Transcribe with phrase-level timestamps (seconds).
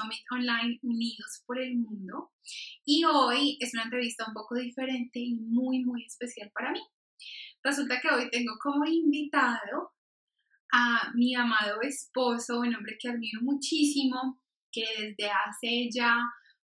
[0.00, 2.32] Summit Online Unidos por el Mundo.
[2.84, 6.80] Y hoy es una entrevista un poco diferente y muy, muy especial para mí.
[7.62, 9.92] Resulta que hoy tengo como invitado
[10.72, 14.40] a mi amado esposo, un hombre que admiro muchísimo,
[14.72, 16.16] que desde hace ya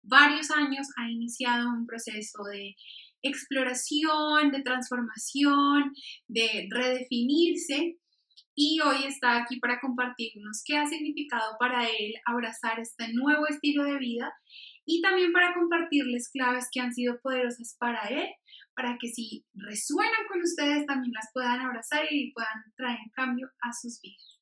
[0.03, 2.75] varios años ha iniciado un proceso de
[3.23, 5.95] exploración, de transformación,
[6.27, 7.99] de redefinirse
[8.55, 13.85] y hoy está aquí para compartirnos qué ha significado para él abrazar este nuevo estilo
[13.85, 14.33] de vida
[14.85, 18.29] y también para compartirles claves que han sido poderosas para él,
[18.75, 23.73] para que si resuenan con ustedes también las puedan abrazar y puedan traer cambio a
[23.73, 24.41] sus vidas.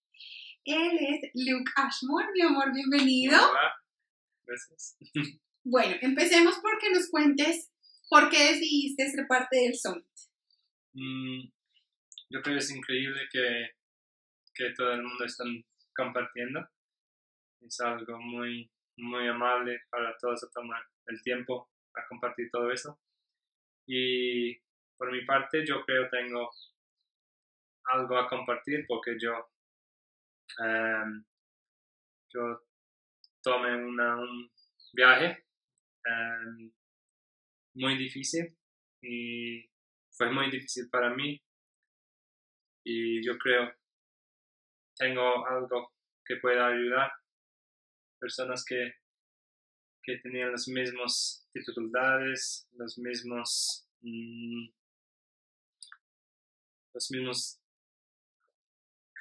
[0.65, 3.39] Él es Luke Ashmore, mi amor, bienvenido.
[3.39, 3.75] Hola,
[4.45, 4.97] gracias.
[5.63, 7.71] Bueno, empecemos porque nos cuentes
[8.09, 10.07] por qué decidiste ser parte del Summit.
[10.95, 11.51] Mm,
[12.31, 13.69] yo creo que es increíble que,
[14.61, 15.45] que todo el mundo está
[15.97, 16.69] compartiendo.
[17.63, 23.01] Es algo muy, muy amable para todos a tomar el tiempo a compartir todo eso.
[23.87, 24.59] Y
[24.99, 26.51] por mi parte, yo creo tengo
[27.87, 29.33] algo a compartir porque yo,
[30.59, 31.25] em,
[32.33, 32.63] yo
[33.43, 34.51] tomé una, un
[34.93, 35.47] viaje
[36.05, 36.73] em,
[37.75, 38.57] muy difícil
[39.03, 39.69] y
[40.13, 41.43] fue muy difícil para mí
[42.85, 43.80] y yo creo
[45.01, 45.93] tengo algo
[46.25, 47.11] que pueda ayudar.
[48.21, 48.93] Personas que,
[50.03, 54.69] que tenían las mismas dificultades, los mismos mm,
[56.95, 57.61] los mismos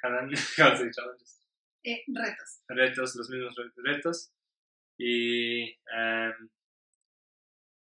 [0.56, 1.42] challenges,
[1.82, 2.62] Eh, retos.
[2.68, 4.32] retos, los mismos re- retos.
[4.98, 6.50] Y em,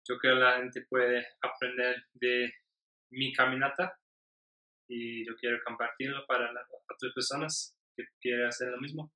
[0.08, 2.54] yo creo que la gente puede aprender de
[3.12, 4.00] mi caminata
[4.88, 9.12] y yo quiero compartirlo para las otras personas que quieran hacer lo mismo.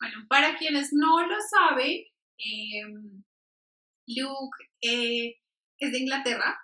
[0.00, 2.04] Bueno, para quienes no lo saben,
[2.38, 2.82] eh,
[4.06, 5.36] Luke eh,
[5.78, 6.58] es de Inglaterra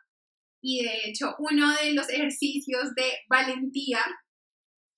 [0.61, 4.01] y de hecho uno de los ejercicios de valentía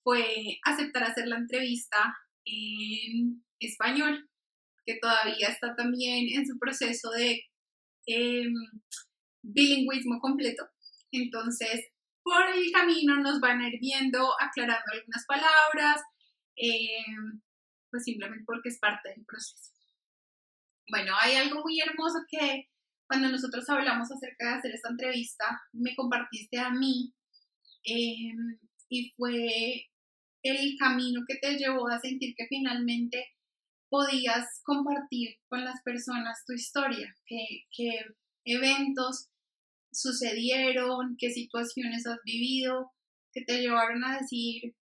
[0.03, 2.15] fue aceptar hacer la entrevista
[2.45, 4.27] en español,
[4.85, 7.43] que todavía está también en su proceso de
[8.07, 8.47] eh,
[9.43, 10.67] bilingüismo completo.
[11.11, 11.91] Entonces,
[12.23, 16.01] por el camino nos van a ir viendo, aclarando algunas palabras.
[16.55, 17.03] eh,
[17.91, 19.71] pues simplemente porque es parte del proceso.
[20.89, 22.69] Bueno, hay algo muy hermoso que
[23.07, 27.13] cuando nosotros hablamos acerca de hacer esta entrevista, me compartiste a mí
[27.83, 28.33] eh,
[28.89, 29.89] y fue
[30.43, 33.25] el camino que te llevó a sentir que finalmente
[33.89, 38.05] podías compartir con las personas tu historia, que, que
[38.45, 39.27] eventos
[39.91, 42.91] sucedieron, qué situaciones has vivido,
[43.33, 44.75] que te llevaron a decir,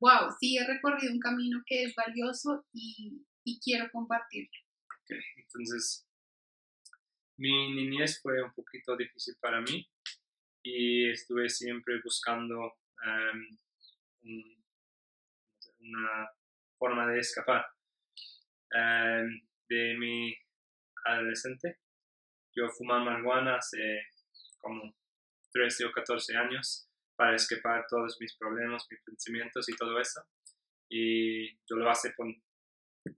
[0.00, 4.50] wow, sí he recorrido un camino que es valioso y, y quiero compartirlo.
[4.86, 6.06] Ok, Entonces,
[7.36, 9.86] mi niñez fue un poquito difícil para mí
[10.62, 12.74] y estuve siempre buscando
[14.22, 14.62] un-
[15.80, 16.28] una
[16.78, 17.64] forma de escapar
[18.74, 20.34] em, de mi
[21.04, 21.78] adolescente.
[22.54, 24.00] Yo fumaba marihuana hace
[24.62, 24.96] como
[25.52, 30.22] 13 o 14 años para escapar todos mis problemas, mis pensamientos y todo eso.
[30.90, 32.26] Y yo lo hace por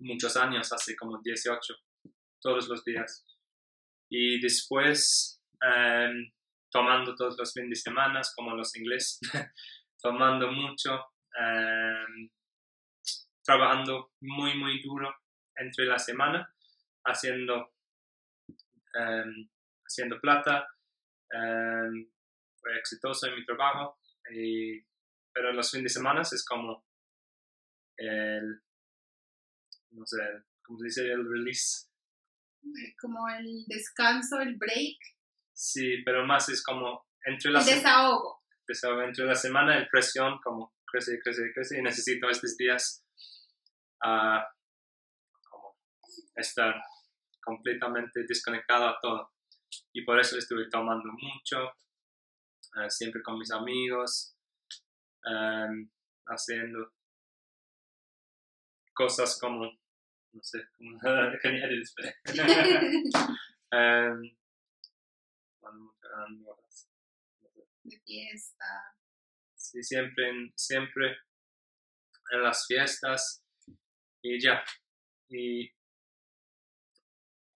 [0.01, 1.75] muchos años, hace como 18,
[2.41, 3.25] todos los días.
[4.11, 6.33] Y después, em,
[6.71, 9.19] tomando todos los fines de semana, como los ingleses,
[10.03, 11.01] tomando mucho,
[11.39, 12.31] em,
[13.45, 15.15] trabajando muy, muy duro
[15.57, 16.49] entre la semana,
[17.05, 17.73] haciendo,
[18.95, 19.49] em,
[19.87, 20.67] haciendo plata,
[21.31, 22.11] em,
[22.61, 23.99] fue exitoso en mi trabajo,
[24.33, 24.81] y-
[25.33, 26.87] pero los fines de semana es como
[27.97, 28.61] el,
[29.91, 30.19] no sé,
[30.63, 31.13] ¿cómo se dice?
[31.13, 31.89] El release.
[33.01, 34.99] Como el descanso, el break,
[35.53, 38.43] Sí, pero más es como entre la, el desahogo.
[38.73, 43.05] so, entre la semana el presión como crece, crece, crece y necesito estos días
[44.03, 44.45] ah,
[45.49, 45.77] como
[46.37, 46.75] estar
[47.43, 49.33] completamente desconectado a todo.
[49.93, 51.59] Y por eso estuve tomando mucho,
[52.77, 54.37] ah, siempre con mis amigos,
[55.25, 55.91] em,
[56.27, 56.93] haciendo
[58.95, 59.65] cosas como,
[60.33, 60.99] no sé, como.
[63.73, 64.37] Em,
[66.47, 66.89] horas.
[67.83, 68.65] de fiesta.
[69.57, 71.17] Sí, siempre, en- siempre
[72.31, 73.45] en las fiestas
[74.23, 74.63] y ya.
[75.29, 75.71] Y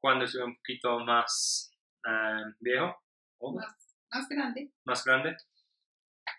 [0.01, 1.71] cuando soy un poquito más
[2.59, 2.95] viejo,
[3.39, 4.71] Más, más grande.
[4.85, 5.35] más grande,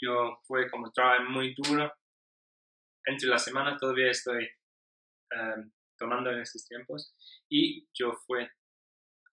[0.00, 1.92] yo fue como trabajar muy duro
[3.08, 4.44] entre la semana todavía estoy
[5.30, 7.14] em, tomando en estos tiempos
[7.48, 8.46] y yo fui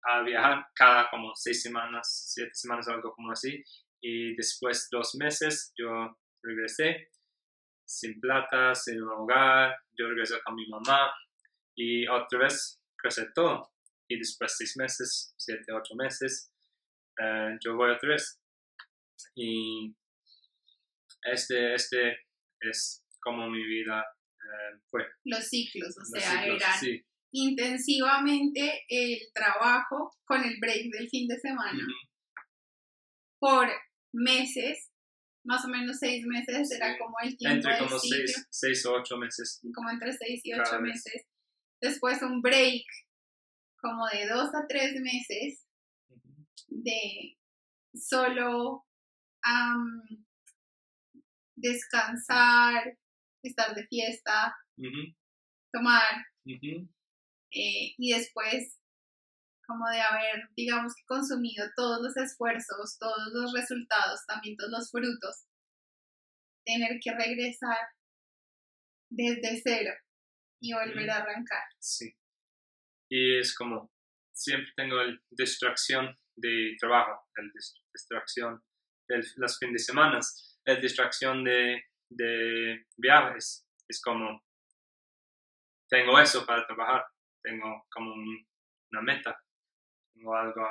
[0.04, 3.64] a viajar cada como seis semanas, siete semanas, algo como así.
[4.02, 7.10] Y después dos meses yo regresé
[7.86, 11.12] sin plata, sin un hogar, yo regresé con mi mamá
[11.76, 13.72] y otra vez crecer todo.
[14.08, 16.52] Y después seis meses, siete, ocho meses,
[17.20, 18.40] eh, yo voy otra vez.
[19.36, 19.96] Y
[21.24, 22.18] este, este
[22.62, 24.04] es como mi vida
[24.36, 25.06] eh, fue.
[25.24, 26.80] Los ciclos, o sea, eran
[27.32, 31.86] intensivamente el trabajo con el break del fin de semana.
[33.40, 33.70] Por
[34.14, 34.92] meses,
[35.44, 39.62] más o menos seis meses, era como el tiempo Entre como seis, o ocho meses.
[39.74, 41.26] Como entre seis y ocho meses.
[41.82, 42.84] Después un break
[43.82, 45.66] como de dos a tres meses
[46.68, 47.38] de
[47.94, 48.86] solo
[51.56, 52.98] descansar,
[53.44, 54.56] estar de fiesta,
[55.72, 56.26] tomar,
[57.52, 58.80] eh, y después
[59.68, 64.92] como de haber, digamos que consumido todos los esfuerzos, todos los resultados, también todos los
[64.92, 65.46] frutos,
[66.66, 67.78] tener que regresar
[69.10, 69.94] desde cero
[70.60, 71.64] y volver a arrancar.
[71.80, 72.16] Sí.
[73.10, 73.92] Y es como,
[74.34, 77.44] siempre tengo la distracción de trabajo, la
[77.94, 78.62] distracción
[79.08, 80.20] de los fines de semana,
[80.66, 83.68] la distracción de, de viajes.
[83.88, 84.44] Es como,
[85.88, 87.06] tengo eso para trabajar,
[87.44, 89.40] tengo como una meta,
[90.14, 90.68] tengo algo,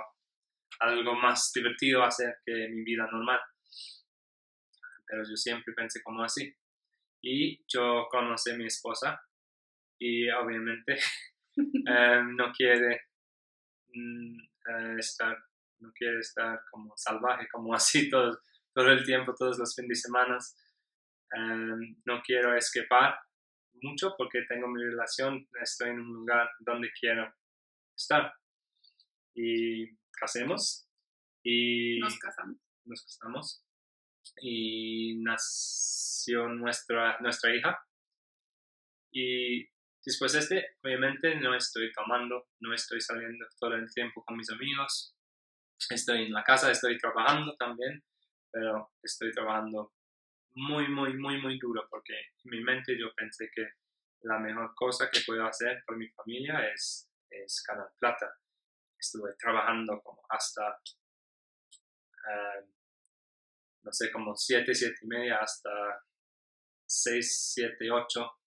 [0.80, 3.40] algo más divertido hacer que mi vida normal.
[5.06, 6.52] Pero yo siempre pensé como así.
[7.22, 9.18] Y yo conocí a mi esposa
[9.98, 10.98] y obviamente
[11.88, 13.02] eh, no quiere
[13.88, 15.36] mm, eh, estar
[15.80, 18.40] no quiere estar como salvaje como así todo,
[18.74, 20.38] todo el tiempo todos los fines de semana.
[21.36, 23.18] Eh, no quiero escapar
[23.82, 27.32] mucho porque tengo mi relación estoy en un lugar donde quiero
[27.96, 28.32] estar.
[29.34, 30.88] Y casemos
[31.42, 32.56] y nos casamos.
[32.84, 33.64] nos casamos
[34.40, 37.78] y nació nuestra nuestra hija.
[39.12, 39.68] Y
[40.04, 44.50] Después de este, obviamente no estoy tomando, no estoy saliendo todo el tiempo con mis
[44.50, 45.16] amigos,
[45.88, 48.04] estoy en la casa, estoy trabajando también,
[48.50, 49.94] pero estoy trabajando
[50.56, 53.66] muy, muy, muy, muy duro porque en mi mente yo pensé que
[54.22, 58.30] la mejor cosa que puedo hacer por mi familia es, es ganar plata.
[58.98, 60.80] Estuve trabajando como hasta,
[62.28, 62.66] eh,
[63.82, 65.70] no sé, como 7, 7 y media hasta
[66.86, 68.43] 6, 7, 8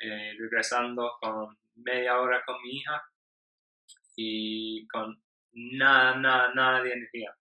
[0.00, 3.02] eh, regresando con media hora con mi hija
[4.16, 7.36] y con nada, nada, nada de energía,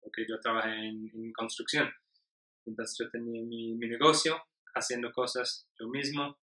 [0.00, 1.90] porque yo trabajé en, construcción.
[2.66, 4.42] Entonces yo tenía mi, mi, negocio
[4.74, 6.38] haciendo cosas yo mismo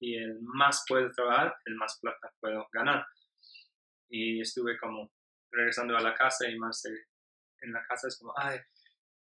[0.00, 3.06] y el más puedo trabajar, el más plata puedo ganar.
[4.08, 5.12] Y estuve como
[5.50, 6.82] regresando a la casa y más
[7.60, 8.58] en la casa es como, ay,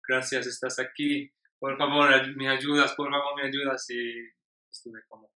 [0.06, 3.88] gracias, estás aquí, por favor, me ayudas, por favor, me ayudas.
[3.90, 4.30] Y
[4.70, 5.30] estuve como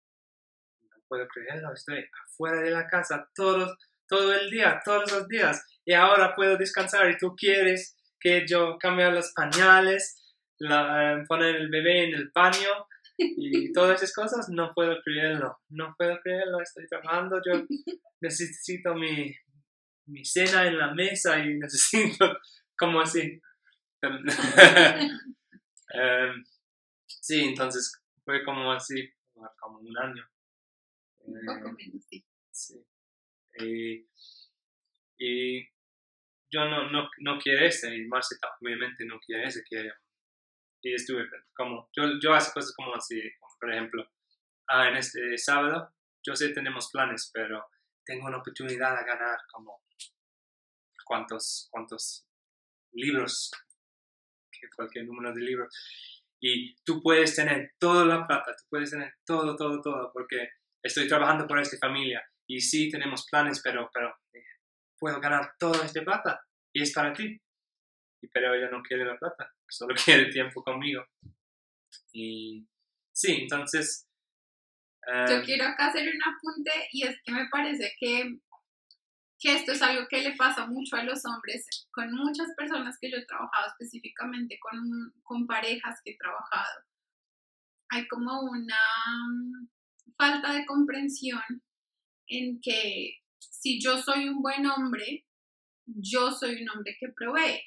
[1.08, 3.76] puedo creerlo, estoy afuera de la casa todos,
[4.08, 8.78] todo el día, todos los días, y ahora puedo descansar y tú quieres que yo
[8.80, 12.88] cambie los pañales, la, eh, poner el bebé en el baño
[13.18, 17.66] y todas esas cosas, no puedo creerlo, no puedo creerlo, estoy trabajando, yo
[18.22, 19.36] necesito mi,
[20.08, 22.38] mi cena en la mesa y necesito,
[22.78, 23.42] como así.
[25.90, 26.44] Em,
[27.08, 29.10] sí, entonces fue como así,
[29.60, 30.24] como un año.
[31.28, 32.26] Un poco menos, sí.
[32.52, 34.10] sí.
[35.20, 35.62] y
[36.50, 39.94] yo no, no, no quiero ese, y Marcia obviamente no quiere ese, quiere.
[40.82, 43.22] Y estuve como, yo, yo hago cosas como así,
[43.60, 44.10] por ejemplo,
[44.70, 45.94] ah, en este sábado,
[46.26, 47.66] yo sé tenemos planes, pero
[48.06, 49.82] tengo una oportunidad de ganar como
[51.06, 52.26] cuántos, cuántos
[52.94, 53.52] libros,
[54.76, 55.74] cualquier número de libros.
[56.40, 60.50] Y tú puedes tener toda la plata, tú puedes tener todo, todo, todo, porque
[60.88, 64.44] estoy trabajando por esta familia y sí tenemos planes, pero, pero eh,
[64.98, 66.42] puedo ganar toda esta plata
[66.74, 67.40] y es para ti.
[68.22, 71.06] Y, pero ella no quiere la plata, solo quiere tiempo conmigo.
[72.12, 72.68] Y
[73.14, 74.08] sí, entonces...
[75.06, 78.40] Yo em, quiero acá hacer un apunte y es que me parece que,
[79.40, 83.10] que esto es algo que le pasa mucho a los hombres, con muchas personas que
[83.12, 86.84] yo he trabajado específicamente, con, con parejas que he trabajado.
[87.90, 88.76] Hay como una
[90.18, 91.42] falta de comprensión
[92.28, 95.26] en que si yo soy un buen hombre,
[95.86, 97.62] yo soy un hombre que provee.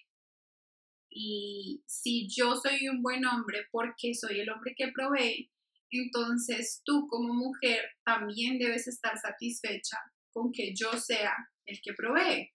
[1.12, 5.50] Y si yo soy un buen hombre porque soy el hombre que provee,
[5.90, 9.98] entonces tú como mujer también debes estar satisfecha
[10.32, 11.34] con que yo sea
[11.66, 12.50] el que provee.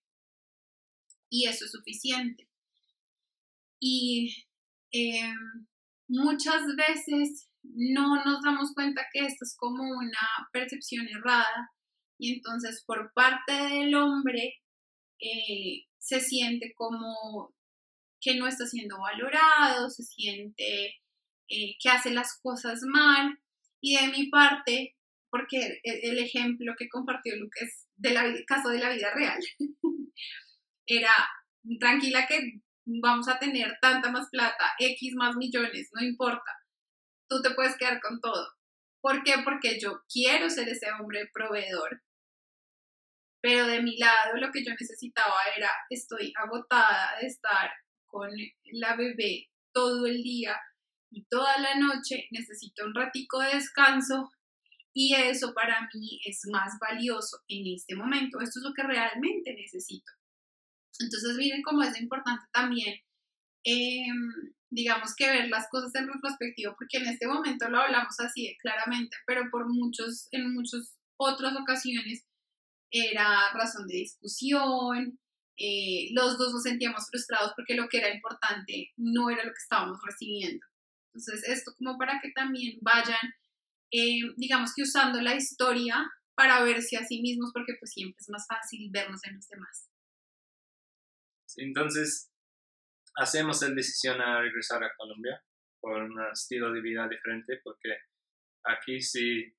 [1.30, 2.48] Y eso es suficiente.
[3.80, 4.34] Y
[4.92, 5.68] em,
[6.08, 11.72] muchas veces no nos damos cuenta que esto es como una percepción errada
[12.18, 14.56] y entonces por parte del hombre
[15.20, 17.54] eh, se siente como
[18.22, 20.96] que no está siendo valorado, se siente
[21.48, 23.38] eh, que hace las cosas mal
[23.82, 24.96] y de mi parte,
[25.30, 29.40] porque e, el ejemplo que compartió Luke es del caso de la vida real,
[30.88, 31.14] era
[31.80, 36.52] tranquila que vamos a tener tanta más plata, X más millones, no importa,
[37.30, 38.48] tú te puedes quedar con todo.
[39.02, 39.36] ¿Por qué?
[39.44, 42.02] Porque yo quiero ser ese hombre proveedor.
[43.42, 47.72] Pero de mi lado lo que yo necesitaba era, estoy agotada de estar
[48.06, 48.30] con
[48.74, 50.60] la bebé todo el día
[51.12, 54.32] y toda la noche, necesito un ratico de descanso
[54.94, 58.40] y eso para mí es más valioso en este momento.
[58.42, 60.12] Esto es lo que realmente necesito.
[61.00, 62.96] Entonces miren cómo es importante también
[63.64, 68.58] em, digamos que ver las cosas en retrospectivo, porque en este momento lo hablamos así
[68.62, 72.26] claramente, pero por muchos, en muchas otras ocasiones
[72.92, 75.18] era razón de discusión,
[75.58, 79.64] eh, los dos nos sentíamos frustrados porque lo que era importante no era lo que
[79.64, 80.66] estábamos recibiendo.
[81.14, 83.34] Entonces, esto como para que también vayan,
[83.92, 86.06] eh, digamos que usando la historia
[86.36, 89.90] para verse a sí mismos, porque pues siempre es más fácil vernos en los demás.
[91.56, 92.30] Entonces,
[93.16, 95.42] hacemos la decisión a regresar a Colombia
[95.80, 97.98] por un estilo de vida diferente, porque
[98.64, 99.54] aquí si,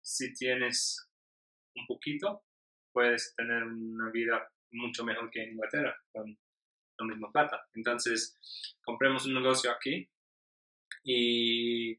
[0.00, 1.10] si tienes
[1.74, 2.44] un poquito,
[2.92, 6.38] puedes tener una vida mucho mejor que en Inglaterra, con
[6.98, 7.66] la misma plata.
[7.74, 8.36] Entonces,
[8.84, 10.08] compremos un negocio aquí
[11.04, 11.92] y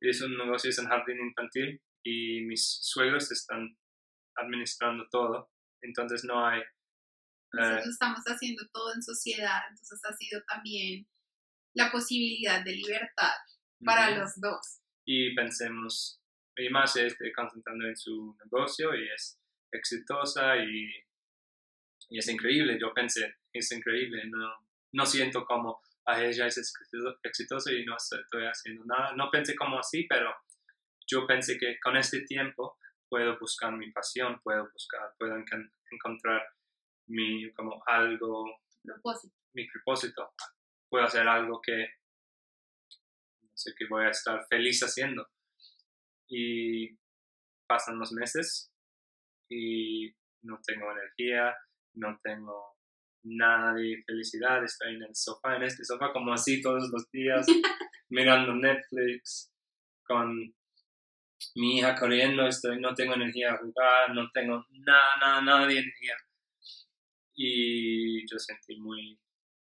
[0.00, 3.76] es un negocio en jardín infantil y mis suegros están
[4.36, 5.50] administrando todo,
[5.82, 6.62] entonces no hay
[7.52, 11.06] nosotros estamos haciendo todo en sociedad, entonces ha sido también
[11.74, 13.32] la posibilidad de libertad
[13.84, 14.80] para los dos.
[15.06, 16.20] Y pensemos,
[16.56, 19.38] mi madre se concentrando en su negocio y es
[19.72, 20.88] exitosa y,
[22.10, 22.78] y, es increíble.
[22.80, 24.50] Yo pensé, es increíble, no,
[24.92, 26.74] no siento como a ella es
[27.22, 29.14] exitosa y no estoy haciendo nada.
[29.14, 30.34] No pensé como así, pero
[31.06, 32.78] yo pensé que con este tiempo
[33.08, 35.36] puedo buscar mi pasión, puedo buscar, puedo
[35.90, 36.42] encontrar
[37.08, 38.44] mi, como algo,
[38.82, 39.34] propósito.
[39.54, 40.30] mi propósito.
[40.88, 41.86] Puedo hacer algo que,
[43.42, 45.26] no sé, que voy a estar feliz haciendo.
[46.28, 46.96] Y
[47.66, 48.70] pasan los meses
[49.50, 50.10] y
[50.42, 51.54] no tengo energía,
[51.94, 52.76] no tengo
[53.24, 57.46] nada de felicidad, estoy en el sofá, en este sofá como así todos los días,
[58.10, 59.52] mirando Netflix,
[60.06, 60.54] con
[61.56, 65.78] mi hija corriendo, estoy, no tengo energía a jugar, no tengo nada, nada, nada de
[65.78, 66.16] energía
[67.40, 69.16] y yo sentí muy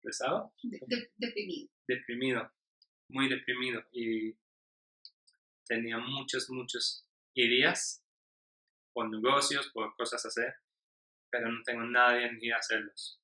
[0.03, 0.55] pesado.
[0.63, 1.71] deprimido.
[1.87, 2.53] Deprimido,
[3.11, 4.35] muy deprimido y
[5.67, 8.03] tenía muchos, muchos ideas
[8.95, 10.55] por negocios, por cosas a hacer,
[11.31, 13.21] pero no tengo nadie ni a hacerlos.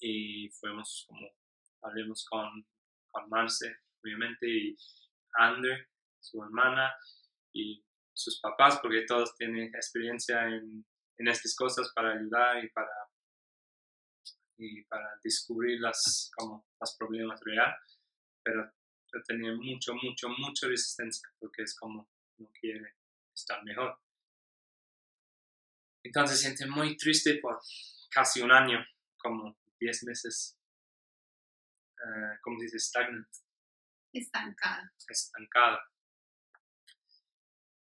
[0.00, 1.28] Y fuimos como,
[1.82, 2.66] hablemos con,
[3.10, 4.76] con Marce, obviamente, y
[5.34, 6.94] Ander, su hermana,
[7.52, 7.84] y
[8.14, 10.86] sus papás, porque todos tienen experiencia en,
[11.18, 12.88] en estas cosas para ayudar y para
[14.56, 18.00] y para descubrir las, como, los problemas reales,
[18.42, 18.72] pero
[19.12, 22.08] yo tenía mucho, mucho, mucha resistencia porque es como
[22.38, 22.96] no quiere
[23.32, 23.98] estar mejor.
[26.04, 27.58] Entonces siente muy triste por
[28.10, 28.78] casi un año,
[29.16, 30.58] como 10 meses,
[31.98, 32.78] uh, ¿cómo se dice?
[32.78, 33.28] Stagnant.
[34.12, 34.82] Estancado.
[35.08, 35.78] Estancado.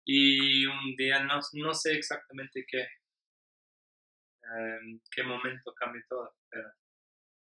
[0.04, 2.86] Y un día no, no sé exactamente qué,
[4.56, 6.34] en qué momento cambia todo.
[6.50, 6.68] Pero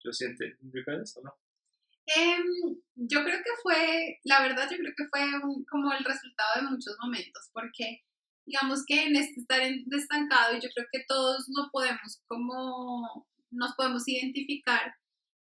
[0.04, 0.44] yo siento,
[0.74, 1.34] ¿recuerdas o no?
[2.06, 2.44] Em,
[2.96, 5.22] yo creo que fue, la verdad, yo creo que fue
[5.70, 8.02] como el resultado de muchos momentos, porque
[8.46, 14.08] digamos que en este estar estancado, yo creo que todos no podemos como, nos podemos
[14.08, 14.94] identificar,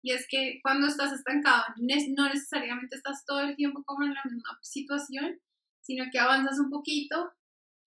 [0.02, 4.22] y es que cuando estás estancado, no necesariamente estás todo el tiempo como en la
[4.24, 5.40] misma situación,
[5.80, 7.32] sino que avanzas un poquito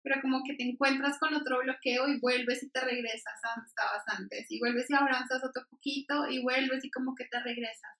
[0.06, 3.68] pero como que te encuentras con otro bloqueo y vuelves y te regresas a donde
[3.68, 7.98] estabas antes, y vuelves y avanzas otro poquito y vuelves y como que te regresas.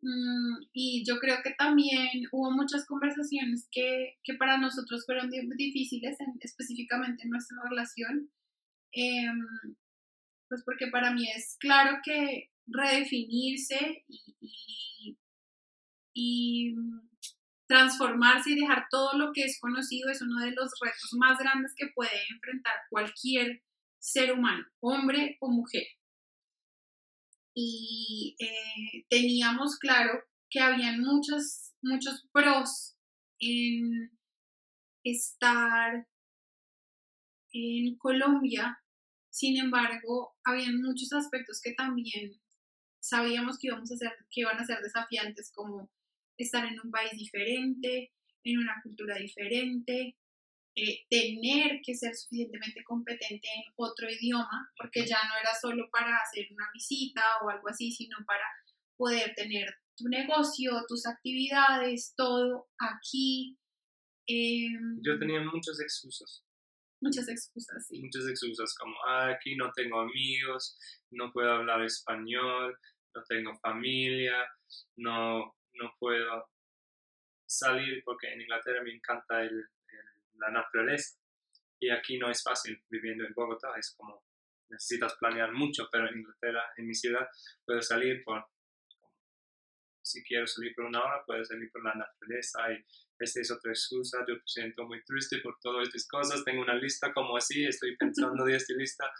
[0.00, 6.16] Mm, y yo creo que también hubo muchas conversaciones que, que para nosotros fueron difíciles,
[6.40, 8.30] específicamente en nuestra relación,
[8.92, 9.76] em,
[10.48, 14.04] pues porque para mí es claro que redefinirse
[16.14, 16.74] y
[17.68, 21.74] transformarse y dejar todo lo que es conocido es uno de los retos más grandes
[21.76, 23.62] que puede enfrentar cualquier
[23.98, 25.84] ser humano, hombre o mujer.
[27.54, 32.96] Y eh, teníamos claro que habían muchos, muchos pros
[33.38, 34.10] en
[35.04, 36.06] estar
[37.52, 38.82] en Colombia,
[39.30, 42.40] sin embargo, habían muchos aspectos que también
[43.00, 45.90] sabíamos que, íbamos a ser, que iban a ser desafiantes, como
[46.44, 48.12] estar en un país diferente,
[48.44, 50.16] en una cultura diferente,
[50.74, 56.16] eh, tener que ser suficientemente competente en otro idioma, porque ya no era solo para
[56.18, 58.44] hacer una visita o algo así, sino para
[58.96, 63.58] poder tener tu negocio, tus actividades, todo aquí.
[64.28, 66.44] Em, Yo tenía muchas excusas.
[67.00, 68.00] Muchas excusas, sí.
[68.00, 70.76] Muchas excusas como, ah, aquí no tengo amigos,
[71.10, 72.76] no puedo hablar español,
[73.14, 74.46] no tengo familia,
[74.96, 76.48] no, no puedo
[77.46, 79.68] salir porque en Inglaterra me encanta el,
[80.34, 81.18] la naturaleza.
[81.80, 84.24] Y aquí no es fácil viviendo en Bogotá, es como
[84.68, 87.26] necesitas planear mucho, pero en Inglaterra, en mi ciudad,
[87.64, 88.44] puedo salir por,
[90.02, 92.84] si quiero salir por una hora, puedo salir por la naturaleza y
[93.18, 96.74] esta es otra excusa, yo me siento muy triste por todas estas cosas, tengo una
[96.74, 99.10] lista como así, estoy pensando de esta lista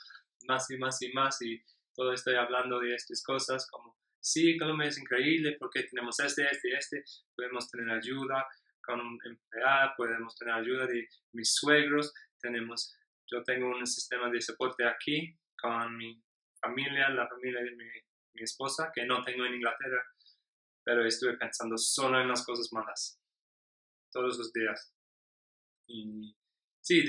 [0.46, 1.62] más y más y más y
[1.94, 6.76] todo estoy hablando de estas cosas como, sí, Colombia es increíble porque tenemos este, este,
[6.76, 8.46] este, podemos tener ayuda
[8.82, 12.94] con un empleado, podemos tener ayuda de mis suegros, tenemos,
[13.30, 16.22] yo tengo un sistema de soporte aquí con mi
[16.60, 17.84] familia, la familia de mi,
[18.34, 20.02] mi esposa, que no tengo en Inglaterra,
[20.84, 23.20] pero estuve pensando solo en las cosas malas
[24.10, 24.94] todos los días.
[25.86, 26.34] Y
[26.80, 27.04] sí,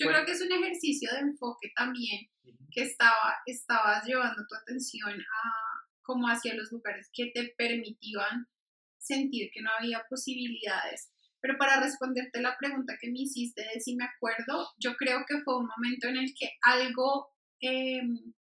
[0.00, 2.30] yo creo que es un ejercicio de enfoque también
[2.70, 5.67] que estaba, estabas llevando tu atención a
[6.08, 8.48] como hacia los lugares que te permitían
[8.96, 11.12] sentir que no había posibilidades.
[11.38, 15.42] Pero para responderte la pregunta que me hiciste de si me acuerdo, yo creo que
[15.42, 17.28] fue un momento en el que algo,
[17.60, 18.32] em,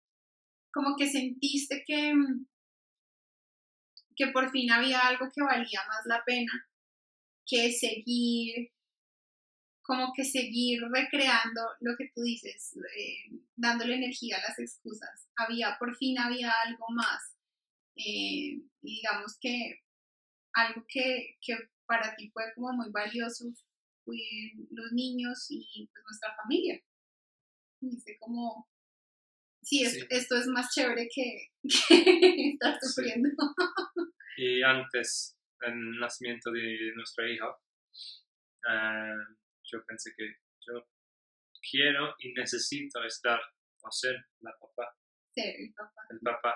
[0.72, 2.14] como que sentiste que,
[4.16, 6.70] que por fin había algo que valía más la pena
[7.46, 8.72] que seguir,
[9.82, 15.28] como que seguir recreando lo que tú dices, eh, dándole energía a las excusas.
[15.36, 17.37] Había, por fin había algo más.
[17.98, 19.82] Eh, digamos que
[20.54, 21.56] algo que, que,
[21.86, 23.46] para ti fue como muy valioso
[24.04, 24.18] fue
[24.72, 26.80] los niños y pues, nuestra familia.
[27.82, 28.70] Dice como,
[29.62, 31.50] sí, esto es más chévere que,
[31.88, 33.30] que estar sufriendo.
[34.38, 37.48] Y antes, el nacimiento de nuestra hija,
[38.70, 40.88] eh, yo pensé que yo
[41.70, 43.40] quiero y necesito estar
[43.82, 44.96] o ser la papá.
[45.34, 46.02] Ser el papá.
[46.10, 46.56] El papá,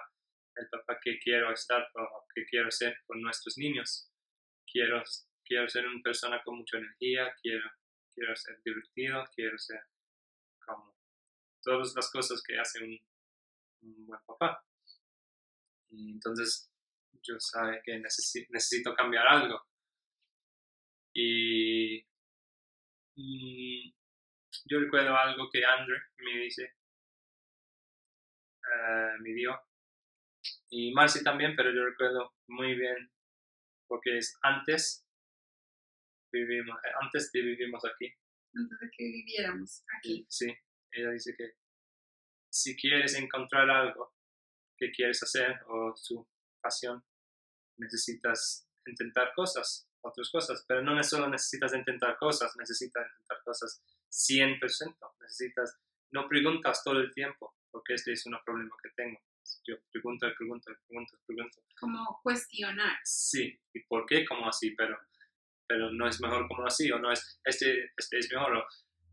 [0.55, 1.87] el papá que quiero estar
[2.33, 4.11] que quiero ser con nuestros niños.
[4.65, 5.01] Quiero,
[5.43, 7.69] quiero ser una persona con mucha energía, quiero,
[8.13, 9.81] quiero ser divertido, quiero ser
[10.65, 10.95] como
[11.61, 12.99] todas las cosas que hace un,
[13.81, 14.63] un buen papá.
[15.89, 16.71] Y entonces
[17.23, 19.61] yo sabe que necesito cambiar algo.
[21.13, 22.05] Y,
[24.65, 26.63] yo recuerdo algo que Andrew me dice,
[28.63, 29.59] eh, me dio,
[30.69, 33.12] y Marcy también, pero yo recuerdo muy bien,
[33.88, 35.06] porque es antes,
[36.32, 38.13] vivimos, eh, antes de vivimos aquí.
[38.54, 40.25] Antes de que viviéramos aquí.
[40.30, 40.54] Sí,
[40.91, 41.51] ella dice que
[42.49, 44.13] si quieres encontrar algo
[44.77, 46.27] que quieres hacer o su
[46.62, 47.04] pasión,
[47.77, 54.97] necesitas intentar cosas, otras cosas, pero no solo necesitas intentar cosas, necesitas intentar cosas 100%,
[55.21, 55.80] necesitas,
[56.12, 59.19] no preguntas todo el tiempo, porque este es un problema que tengo.
[59.63, 61.60] Yo pregunto y pregunto y pregunto pregunto.
[61.80, 63.00] Como cuestionar.
[63.04, 64.71] Sí, ¿y por qué como así?
[64.76, 64.97] Pero,
[65.67, 68.65] pero no es mejor como así, o no es, este, este es mejor, o,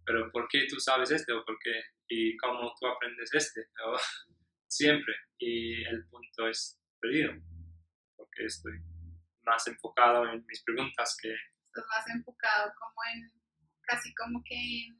[0.05, 1.33] pero ¿por qué tú sabes este?
[1.33, 1.83] o por qué?
[2.09, 3.69] ¿Y cómo tú aprendes este?
[4.67, 5.15] siempre.
[5.39, 7.33] Y el punto es perdido
[8.17, 8.73] porque estoy
[9.43, 11.31] más enfocado en mis preguntas que...
[11.31, 13.33] Estoy más enfocado como en,
[13.83, 14.99] casi como que en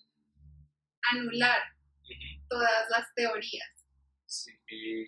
[1.13, 1.61] anular
[2.49, 3.87] todas las teorías.
[4.27, 5.07] Sí, y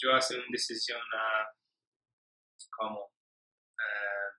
[0.00, 1.48] yo hacer una decisión a
[2.76, 4.30] como uh,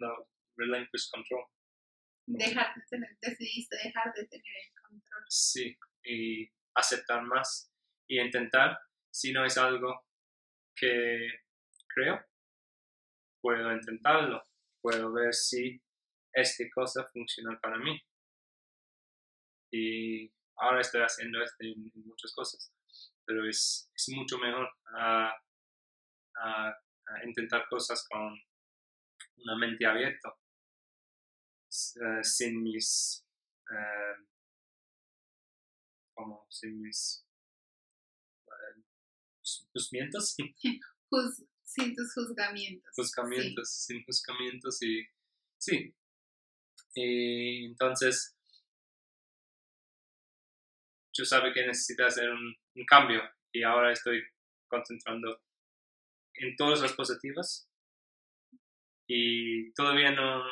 [0.00, 1.46] no, relinquish control.
[2.26, 5.24] Dejar de tener, decidiste dejar de tener el control.
[5.28, 7.72] Sí, y aceptar más
[8.08, 8.78] y intentar,
[9.10, 10.06] si no es algo
[10.76, 11.28] que
[11.88, 12.24] creo,
[13.40, 14.42] puedo intentarlo,
[14.80, 15.82] puedo ver si
[16.32, 18.00] esta cosa funciona para mí.
[19.72, 22.72] Y ahora estoy haciendo esto en, muchas cosas,
[23.24, 25.32] pero es, es mucho mejor a,
[26.36, 28.38] a, a intentar cosas con
[29.36, 30.28] una mente abierta,
[31.70, 33.24] eh, sin mis,
[33.70, 34.26] eh,
[36.14, 37.26] como, sin mis
[38.46, 38.82] eh,
[39.72, 40.36] juzgamientos,
[41.10, 42.90] Juz- sin tus juzgamientos.
[42.94, 45.04] juzgamientos, sin juzgamientos y
[45.58, 45.94] sí.
[46.94, 48.36] Y entonces,
[51.12, 53.22] yo sabía que necesité hacer un, cambio
[53.52, 54.22] y ahora estoy
[54.66, 55.42] concentrando
[56.34, 57.68] en todas las positivas
[59.06, 60.42] y todavía no,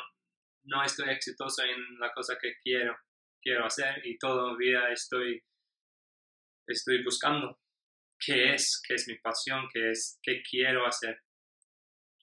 [0.63, 2.95] no estoy exitoso en la cosa que quiero,
[3.41, 5.43] quiero hacer y todavía estoy,
[6.67, 7.59] estoy buscando
[8.23, 11.21] qué es, qué es mi pasión, qué es, qué quiero hacer.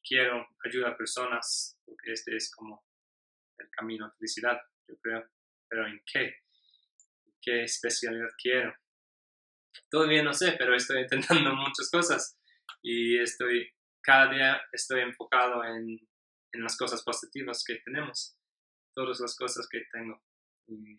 [0.02, 2.86] Quiero ayudar a personas, porque este es como
[3.58, 5.28] el camino a felicidad, yo creo.
[5.68, 6.34] Pero ¿en qué?
[7.40, 8.74] ¿Qué especialidad quiero?
[9.90, 12.38] Todavía no sé, pero estoy intentando muchas cosas
[12.82, 13.70] y estoy,
[14.02, 15.98] cada día estoy enfocado en,
[16.52, 18.36] en las cosas positivas que tenemos,
[18.94, 20.20] todas las cosas que tengo.
[20.66, 20.96] Y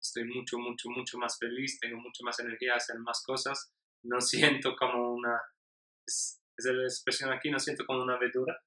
[0.00, 3.72] estoy mucho, mucho, mucho más feliz, tengo mucho más energía hacer más cosas.
[4.04, 5.40] No siento como una,
[6.06, 8.62] es, es la expresión aquí, no siento como una verdura,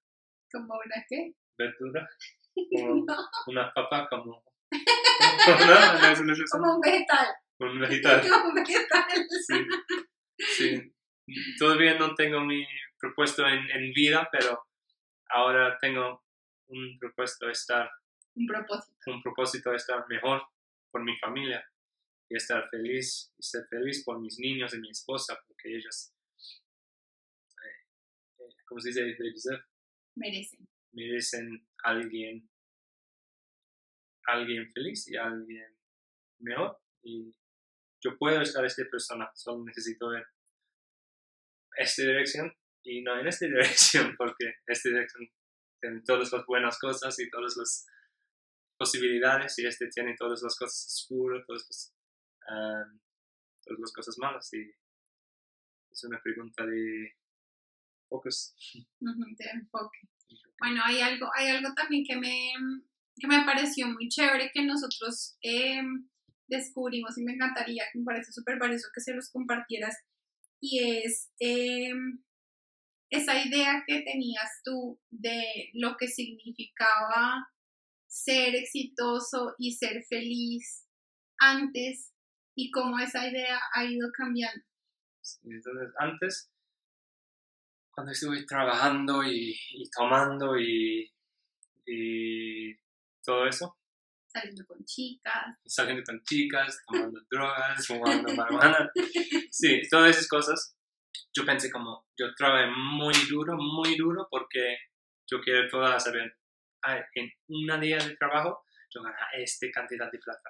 [0.51, 1.33] ¿Como una qué?
[1.57, 2.09] verdura,
[2.71, 4.43] como No, una papa, como...
[4.71, 7.27] no, no es una expresión, como un vegetal.
[7.59, 8.21] un vegetal.
[8.29, 9.03] Como un vegetal.
[9.47, 9.65] Sí,
[10.57, 10.93] sí.
[11.57, 12.65] Todavía no tengo mi
[12.99, 14.65] propuesto en, en vida, pero
[15.29, 16.23] ahora tengo
[16.67, 17.89] un propuesto de estar,
[18.35, 19.11] Un propósito.
[19.11, 20.43] un propósito de estar mejor
[20.91, 21.63] por mi familia
[22.29, 26.13] y estar feliz y ser feliz por mis niños y mi esposa, porque ellos,
[27.63, 27.87] eh,
[28.39, 29.01] eh, ¿cómo se dice?
[30.15, 30.67] Merecen.
[30.93, 32.49] merecen alguien,
[34.31, 35.75] alguien feliz y alguien
[36.39, 36.79] mejor.
[37.03, 37.31] Y
[38.03, 40.25] yo puedo estar esta persona, solo necesito ver
[41.77, 42.51] esta dirección
[42.83, 45.27] y no en esta dirección, porque esta dirección
[45.79, 47.85] tiene todas las buenas cosas y todas las
[48.77, 51.95] posibilidades y este tiene todas las cosas oscuras, todas las,
[52.49, 52.99] um,
[53.63, 54.71] todas las cosas malas y
[55.91, 57.15] es una pregunta de
[58.09, 58.55] focus.
[58.99, 59.99] De enfoque.
[60.59, 62.53] Bueno, hay algo, hay algo también que me,
[63.21, 65.81] que me pareció muy chévere que nosotros eh,
[66.47, 69.95] descubrimos y me encantaría, que me parece súper valioso que se los compartieras,
[70.59, 71.93] y es eh,
[73.09, 77.47] esa idea que tenías tú de lo que significaba
[78.07, 80.87] ser exitoso y ser feliz
[81.39, 82.11] antes
[82.55, 84.63] y cómo esa idea ha ido cambiando.
[85.43, 86.51] Entonces, antes,
[87.91, 89.55] cuando estuve trabajando y,
[89.95, 91.11] tomando y
[93.23, 93.77] todo eso,
[94.33, 95.59] Saliendo con chicas.
[95.65, 98.89] saliendo con chicas, tomando drogas, fumando marihuana,
[99.51, 100.77] sí, todas esas cosas,
[101.35, 104.77] yo pensé como, yo trabajé muy duro, muy duro, porque
[105.29, 106.37] yo quiero todas saber,
[106.83, 110.49] ah, en una día de trabajo, yo gano esta cantidad de plata.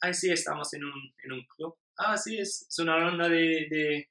[0.00, 1.76] Ay, sí, estamos en un, en un club.
[1.98, 4.10] Ah, sí, es, es una ronda de, de,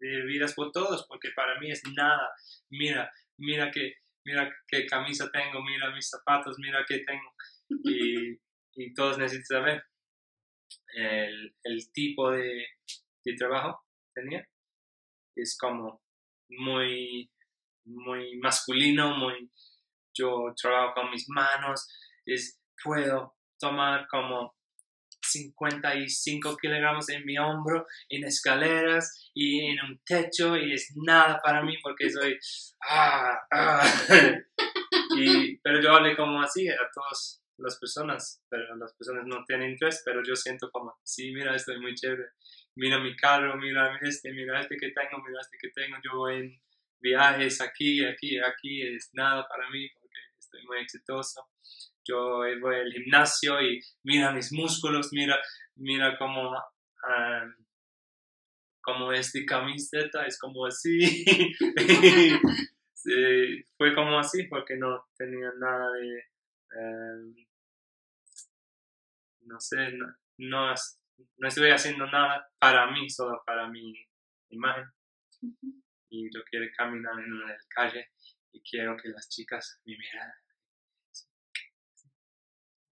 [0.00, 2.30] de vidas por todos, porque para mí es nada.
[2.70, 7.34] Mira, mira que, mira qué camisa tengo, mira mis zapatos, mira qué tengo.
[7.84, 8.38] Y,
[8.94, 9.82] todos necesitan saber
[10.94, 12.64] el, el tipo de,
[13.24, 14.48] de trabajo que tenía.
[15.36, 16.00] Es como
[16.48, 17.30] muy,
[17.84, 19.50] muy masculino, muy,
[20.16, 21.88] yo trabajo con mis manos,
[22.24, 24.57] es, puedo tomar como
[25.28, 31.62] 55 kilogramos en mi hombro, en escaleras y en un techo y es nada para
[31.62, 32.38] mí porque soy...
[32.88, 34.04] Ah, ah.
[35.62, 40.02] pero yo hablé como así a todas las personas, pero las personas no tienen interés,
[40.04, 42.30] pero yo siento como, sí, mira, estoy muy chévere,
[42.76, 46.36] mira mi carro, mira este, mira este que tengo, mira este que tengo, yo voy
[46.36, 46.62] en
[47.00, 51.48] viajes aquí, aquí, aquí, es nada para mí porque estoy muy exitoso
[52.08, 55.38] yo voy al gimnasio y mira mis músculos, mira,
[55.76, 57.54] mira cómo, um,
[58.80, 61.00] cómo esta camiseta es como así.
[62.94, 66.24] sí, fue como así porque no tenía nada de,
[66.76, 67.34] um,
[69.42, 70.06] no sé, no,
[70.38, 70.74] no,
[71.36, 73.94] no estuve haciendo nada para mí, solo para mi
[74.50, 74.86] imagen.
[76.10, 78.08] Y yo quiero caminar en la calle
[78.52, 80.47] y quiero que las chicas me miren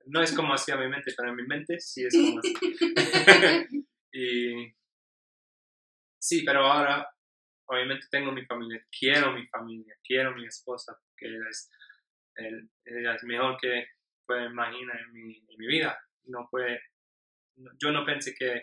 [0.06, 2.54] no es como así a mi mente, pero en mi mente sí es como así.
[4.12, 4.74] y
[6.18, 7.08] sí, pero ahora
[7.68, 11.70] obviamente tengo mi familia, quiero mi familia, quiero mi esposa, porque ella es,
[12.36, 13.86] el, ella es mejor que
[14.24, 15.98] puede imaginar en mi, en mi vida.
[16.24, 16.80] No puede,
[17.56, 18.62] no, yo no pensé que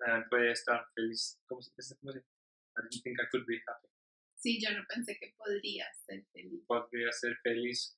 [0.00, 1.40] uh, puede estar feliz.
[1.46, 2.18] ¿Cómo se, cómo se,
[2.76, 3.88] I didn't think I could be happy.
[4.36, 6.64] Sí, yo no pensé que podría ser feliz.
[6.66, 7.96] Podría ser feliz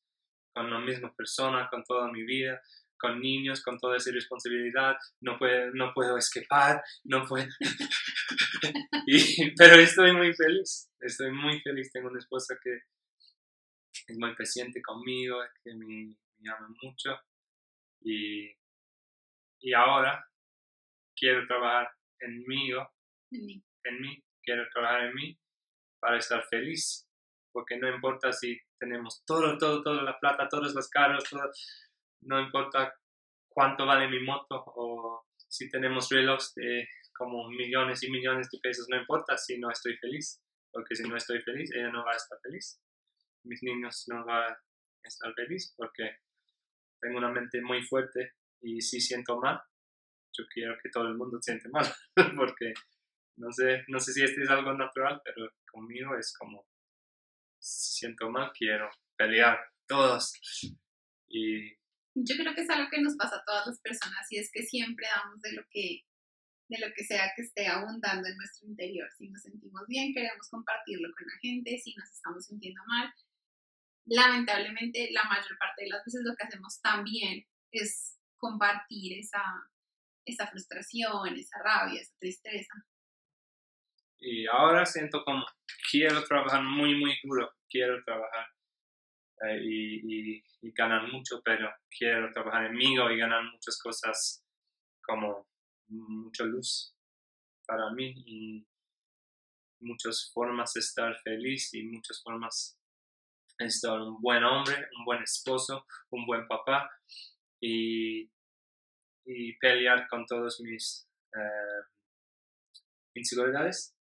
[0.56, 2.58] con la misma persona, con toda mi vida,
[2.98, 4.96] con niños, con toda esa responsabilidad.
[5.20, 7.46] No puedo, no puedo escapar, no puedo.
[9.06, 11.92] Y- pero estoy muy feliz, estoy muy feliz.
[11.92, 12.70] Tengo una esposa que
[14.08, 17.10] es muy paciente conmigo, que me, me ama mucho.
[18.00, 18.50] Y,
[19.60, 20.24] y ahora
[21.14, 21.90] quiero trabajar
[22.20, 25.38] en mí, en mí, quiero trabajar en mí
[26.00, 27.06] para estar feliz.
[27.52, 31.24] Porque no importa si tenemos todo, todo, toda la plata, todos los carros,
[32.22, 32.94] no importa
[33.48, 38.86] cuánto vale mi moto o si tenemos relojes de como millones y millones de pesos,
[38.90, 40.42] no importa si no estoy feliz.
[40.76, 42.78] Porque si no estoy feliz, ella no va a estar feliz.
[43.44, 44.58] Mis niños no van a
[45.02, 46.18] estar feliz porque
[47.00, 49.58] tengo una mente muy fuerte y si siento mal,
[50.36, 51.86] yo quiero que todo el mundo siente mal.
[52.36, 52.74] porque
[53.36, 56.66] no sé, no sé si este es algo natural, pero conmigo es como
[57.66, 60.32] siento mal, quiero pelear todos.
[61.28, 61.72] Y
[62.14, 64.62] Yo creo que es algo que nos pasa a todas las personas y es que
[64.62, 66.02] siempre damos de lo que
[66.68, 69.08] de lo que sea que esté abundando en nuestro interior.
[69.16, 73.12] Si nos sentimos bien, queremos compartirlo con la gente, si nos estamos sintiendo mal.
[74.06, 79.42] Lamentablemente, la mayor parte de las veces lo que hacemos también es compartir esa,
[80.24, 82.74] esa frustración, esa rabia, esa tristeza.
[84.18, 85.44] Y ahora siento como
[85.90, 88.46] quiero trabajar muy, muy duro, quiero trabajar
[89.48, 94.44] eh, y, ganar mucho, pero quiero trabajar en mí y ganar muchas cosas
[95.02, 95.46] como
[95.88, 96.94] mucha luz
[97.66, 98.66] para mí y
[99.80, 102.78] muchas formas de estar feliz y muchas formas
[103.58, 106.90] de estar un buen hombre, un buen esposo, un buen papá
[107.60, 108.30] y,
[109.24, 111.82] y pelear con todos mis eh,
[113.14, 113.95] inseguridades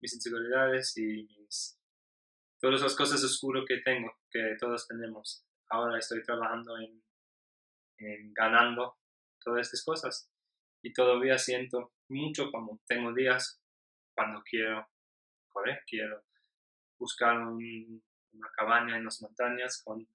[0.00, 1.78] mis inseguridades y mis,
[2.60, 5.44] todas las cosas oscuras que tengo, que todos tenemos.
[5.68, 7.02] Ahora estoy trabajando en,
[8.32, 8.96] ganando
[9.42, 10.30] todas estas cosas.
[10.82, 13.60] Y todavía siento mucho como tengo días
[14.14, 14.88] cuando quiero
[15.48, 16.24] correr, quiero
[16.98, 20.06] buscar un- una cabaña en las montañas con,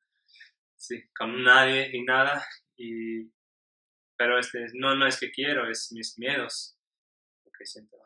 [0.76, 2.46] sí, con nadie y nada.
[2.78, 3.32] Y
[4.18, 6.78] pero este no no es que quiero es mis miedos
[7.44, 7.98] porque siento.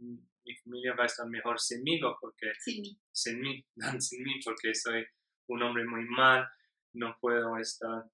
[0.00, 0.18] "Ay,
[0.50, 2.98] mi familia va a estar mejor sinmigo porque Sin mí.
[3.12, 3.64] sin mí,
[4.00, 5.04] sin mí, porque soy
[5.48, 6.46] un hombre muy mal,
[6.94, 8.04] no puedo estar,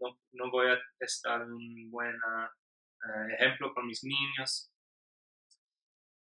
[0.00, 2.50] no, no voy a estar un buen ah,
[3.04, 4.70] eh, ejemplo con mis niños.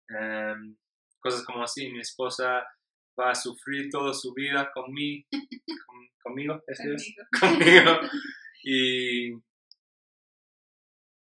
[0.09, 0.77] Em,
[1.21, 2.65] cosas como así, mi esposa
[3.19, 5.27] va a sufrir toda su vida con mí,
[5.87, 7.15] con- conmigo, ¿este es?
[7.41, 7.93] Conmigo.
[8.01, 8.01] conmigo.
[8.63, 9.33] Y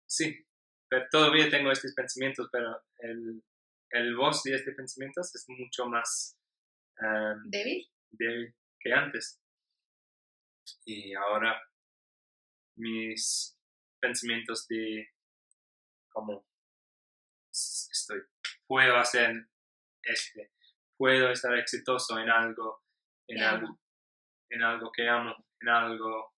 [0.06, 0.46] sí,
[0.90, 3.42] pero todavía tengo estos pensamientos, pero el,
[3.92, 6.38] el voz de estos pensamientos es mucho más
[7.00, 7.88] em, Débil.
[8.12, 9.42] débil que antes.
[10.86, 11.62] Y ahora
[12.78, 13.58] mis
[14.02, 15.08] pensamientos de
[16.10, 16.46] como
[17.52, 18.22] estoy,
[18.68, 19.48] puedo hacer
[20.04, 20.52] este,
[20.98, 22.84] puedo estar exitoso en algo,
[23.28, 23.80] en algo,
[24.50, 26.36] en algo que amo, en algo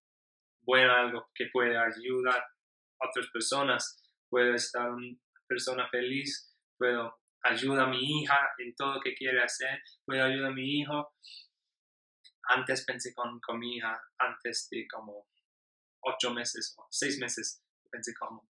[0.62, 7.86] bueno, algo que pueda ayudar a otras personas, puedo estar una persona feliz, puedo ayudar
[7.86, 11.14] a mi hija en todo lo que quiere hacer, puedo ayudar a mi hijo.
[12.50, 15.28] Antes pensé con, con mi hija, antes de como
[16.02, 18.50] ocho meses o seis meses, pensé como,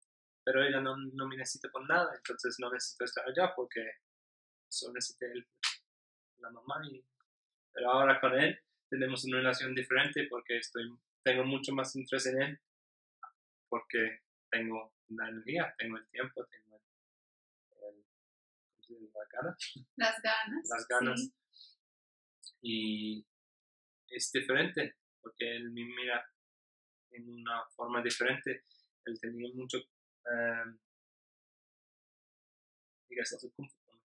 [0.45, 3.81] pero ella no, no me necesita por nada, entonces no necesito estar allá porque
[4.69, 5.49] solo necesita el-
[6.39, 6.81] la mamá.
[6.91, 7.05] Y,
[7.73, 10.85] pero ahora con él tenemos una relación diferente porque estoy,
[11.25, 12.61] tengo mucho más interés en él,
[13.69, 16.60] porque tengo la energía, tengo el tiempo, tengo
[19.09, 19.57] la
[19.97, 20.69] Las ganas.
[20.69, 22.59] las ganas sí.
[22.63, 23.27] y
[24.09, 26.25] es diferente porque él me mira
[27.13, 28.65] en una forma diferente
[29.07, 30.79] él tenía mucho eh,
[33.09, 34.01] digas, punto, ¿no?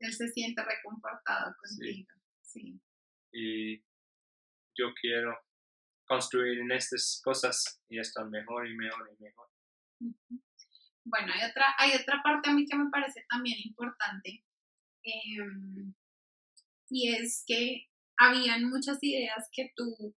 [0.00, 2.08] Él se siente reconfortado contigo.
[2.42, 2.80] Sí.
[3.32, 3.78] y
[4.78, 5.36] yo quiero
[6.06, 9.48] construir en estas cosas y estar mejor y mejor y mejor.
[11.08, 14.42] Bueno, hay otra, hay otra parte a mí que me parece también importante
[15.04, 15.94] em,
[16.90, 17.86] y es que
[18.18, 20.16] habían muchas ideas que tú,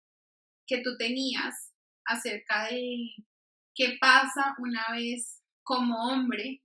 [0.66, 1.74] que tú tenías
[2.06, 3.12] acerca de
[3.76, 6.64] qué pasa una vez como hombre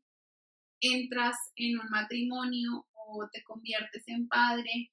[0.80, 4.90] entras en un matrimonio o te conviertes en padre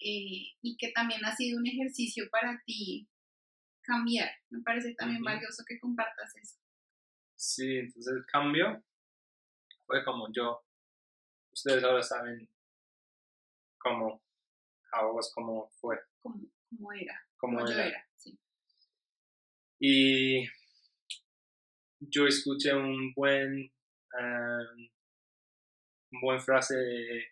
[0.00, 3.08] eh, y que también ha sido un ejercicio para ti
[3.80, 4.30] cambiar.
[4.50, 6.65] Me parece también valioso que compartas eso.
[7.36, 8.82] Sí, entonces el cambio
[9.86, 10.66] fue como yo
[11.52, 12.48] ustedes ahora saben
[13.78, 14.22] cómo,
[14.92, 18.06] how cómo fue, Como, como era, cómo yo era.
[18.16, 18.38] Sí.
[19.78, 20.46] Y
[22.00, 23.72] yo escuché un buen,
[24.18, 24.90] em,
[26.12, 27.24] un buen frase de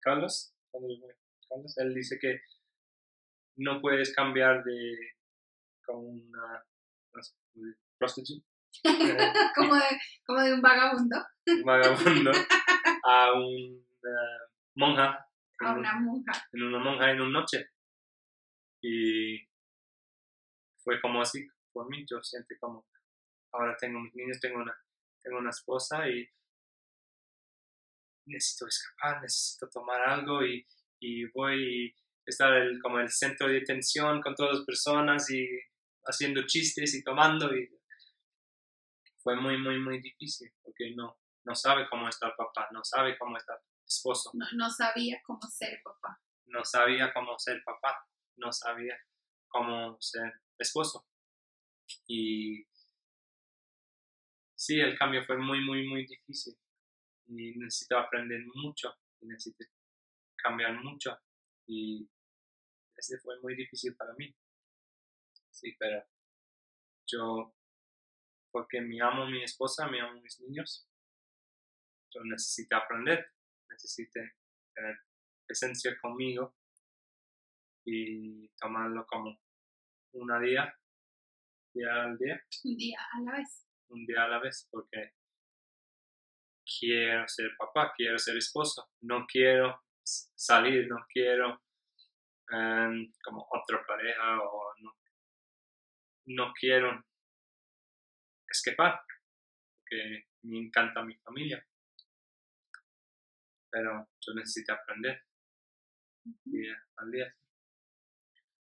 [0.00, 2.40] Carlos, Carlos, él dice que
[3.56, 4.96] no puedes cambiar de
[5.84, 6.64] como una,
[7.14, 7.76] eh,
[9.56, 9.82] como, de,
[10.26, 12.30] como de un vagabundo un vagabundo
[13.04, 13.78] a una
[14.74, 15.26] monja
[15.60, 16.32] a un- una monja.
[16.52, 17.66] en una monja en una noche.
[18.82, 19.38] Y
[20.82, 22.84] fue como así por mí, yo siento como,
[23.52, 24.74] ahora tengo mis niños, tengo una,
[25.22, 26.28] tengo una esposa y
[28.26, 30.66] necesito escapar, necesito tomar algo y,
[31.00, 31.94] y voy a
[32.30, 35.46] estar el- como el centro de atención con todas las personas y
[36.04, 37.68] haciendo chistes y tomando y
[39.22, 43.36] fue muy, muy, muy difícil porque no, no sabe cómo está papá, no sabe cómo
[43.36, 46.20] está esposo No, no sabía cómo ser papá.
[46.46, 48.06] no sabía cómo ser papá,
[48.36, 48.96] no sabía
[49.48, 51.06] cómo ser esposo.
[52.06, 52.64] Y
[54.54, 56.54] sí, el cambio fue muy, muy, muy difícil.
[57.26, 59.64] Y necesito aprender mucho, y necesito
[60.36, 61.18] cambiar mucho.
[61.66, 62.08] Y
[62.96, 64.34] ese fue muy difícil para mí.
[65.50, 66.04] Sí, pero
[67.06, 67.54] yo,
[68.52, 70.86] porque me amo a mi esposa, me amo a mis niños,
[72.14, 73.26] yo necesito aprender,
[73.68, 74.20] necesito
[74.74, 74.96] tener
[75.46, 76.54] presencia conmigo
[77.84, 79.40] y tomarlo como
[80.12, 80.72] una día,
[81.74, 83.68] día al día, Un día a la vez.
[83.88, 85.14] un día a la vez, porque
[86.78, 91.62] quiero ser papá, quiero ser esposo, no quiero salir, no quiero
[92.50, 94.92] em, como otra pareja o no,
[96.26, 97.04] no quiero
[98.52, 99.00] escapar,
[99.78, 101.66] porque me encanta mi familia,
[103.70, 105.24] pero yo necesito aprender
[106.44, 107.34] día al día.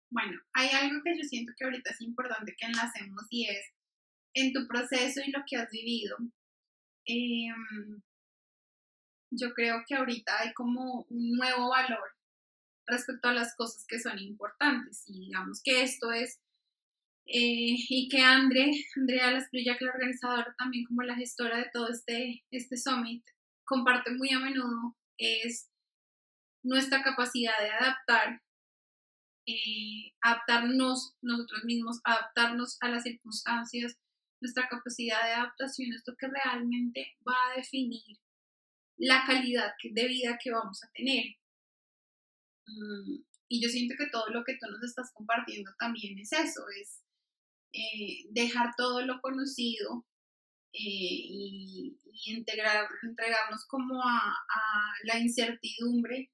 [0.09, 3.73] Bueno, hay algo que yo siento que ahorita es importante que enlacemos y es
[4.33, 6.17] en tu proceso y lo que has vivido.
[7.05, 8.01] em,
[9.31, 12.15] yo creo que ahorita hay como un nuevo valor
[12.85, 16.39] respecto a las cosas que son importantes y digamos que esto es
[17.27, 21.89] eh, y que Andre, Andrea Lasprilla, que la organizadora también como la gestora de todo
[21.89, 23.23] este, este summit,
[23.65, 25.69] comparte muy a menudo es
[26.63, 28.41] nuestra capacidad de adaptar
[29.49, 33.97] eh, adaptarnos nosotros mismos, adaptarnos a las circunstancias,
[34.41, 38.17] nuestra capacidad de adaptación es lo que realmente va a definir
[38.97, 41.37] la calidad de vida que vamos a tener.
[42.67, 46.61] Mm, y yo siento que todo lo que tú nos estás compartiendo también es eso,
[46.81, 47.01] es
[47.73, 50.05] eh, dejar todo lo conocido
[50.73, 54.33] eh, y, integrar, entregarnos como a,
[55.03, 56.31] la incertidumbre,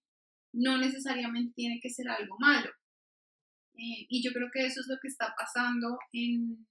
[0.54, 2.70] no necesariamente tiene que ser algo malo.
[3.76, 6.68] Eh, y yo creo que eso es lo que está pasando en,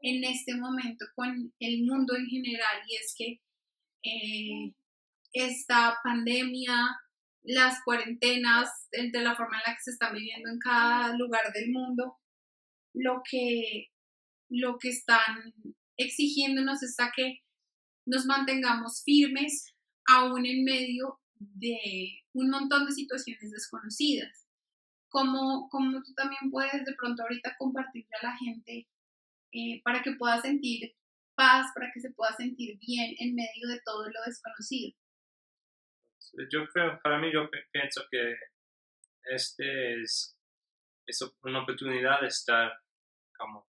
[0.00, 3.40] en este momento con el mundo en general y es que
[5.32, 6.74] esta pandemia,
[7.44, 11.70] las cuarentenas, de la forma en la que se están viviendo en cada lugar del
[11.70, 12.18] mundo,
[12.94, 13.88] lo que,
[14.48, 15.54] lo que están
[15.96, 17.40] exigiéndonos es a que
[18.06, 19.74] nos mantengamos firmes
[20.06, 21.78] aún en medio de
[22.32, 24.48] un montón de situaciones desconocidas.
[25.08, 28.88] Como, como tú también puedes de pronto ahorita compartirle a la gente
[29.52, 30.94] eh, para que pueda sentir
[31.34, 34.96] paz, para que se pueda sentir bien en medio de todo lo desconocido.
[36.50, 38.34] Yo creo, para mí yo pienso que
[39.24, 40.36] este es,
[41.06, 42.72] es una oportunidad de estar
[43.36, 43.66] como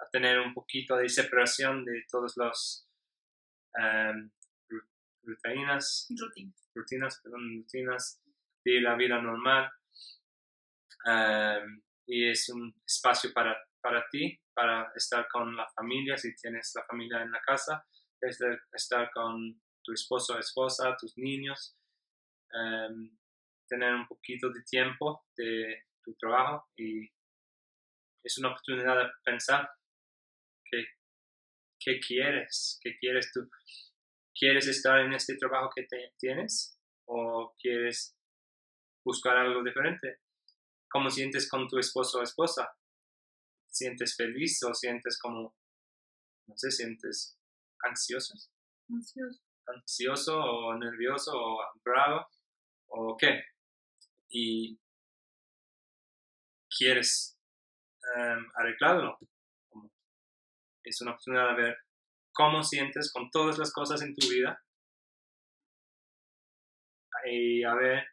[0.00, 2.88] a tener un poquito de separación de todos los
[3.74, 4.30] em,
[4.68, 4.88] ru-
[5.22, 6.52] rutinas, Rutina.
[6.74, 8.20] rutinas, perdón, rutinas
[8.64, 9.70] de la vida normal.
[11.04, 16.72] Em, y es un espacio para, para ti, para estar con la familia, si tienes
[16.74, 17.84] la familia en la casa,
[18.20, 21.76] estar, estar con tu esposo o esposa, tus niños,
[22.52, 23.16] em,
[23.68, 27.06] tener un poquito de tiempo de tu trabajo y
[28.22, 29.68] es una oportunidad de pensar
[30.64, 30.84] qué,
[31.78, 33.40] qué quieres, qué quieres tú.
[34.34, 38.16] ¿Quieres estar en este trabajo que te- tienes o quieres
[39.04, 40.18] buscar algo diferente?
[40.90, 42.70] ¿Cómo sientes con tu esposo o esposa?
[43.70, 45.54] ¿Sientes feliz o sientes como,
[46.46, 47.38] no sé, sientes
[47.84, 48.34] ansioso?
[48.90, 49.40] Ansioso.
[49.66, 52.26] ansioso o nervioso o bravo
[52.90, 53.42] o qué
[54.30, 54.78] y
[56.76, 57.38] quieres
[58.16, 59.18] em, arreglarlo
[60.88, 61.78] es una oportunidad de ver
[62.32, 64.62] cómo sientes con todas las cosas en tu vida
[67.26, 68.06] y a ver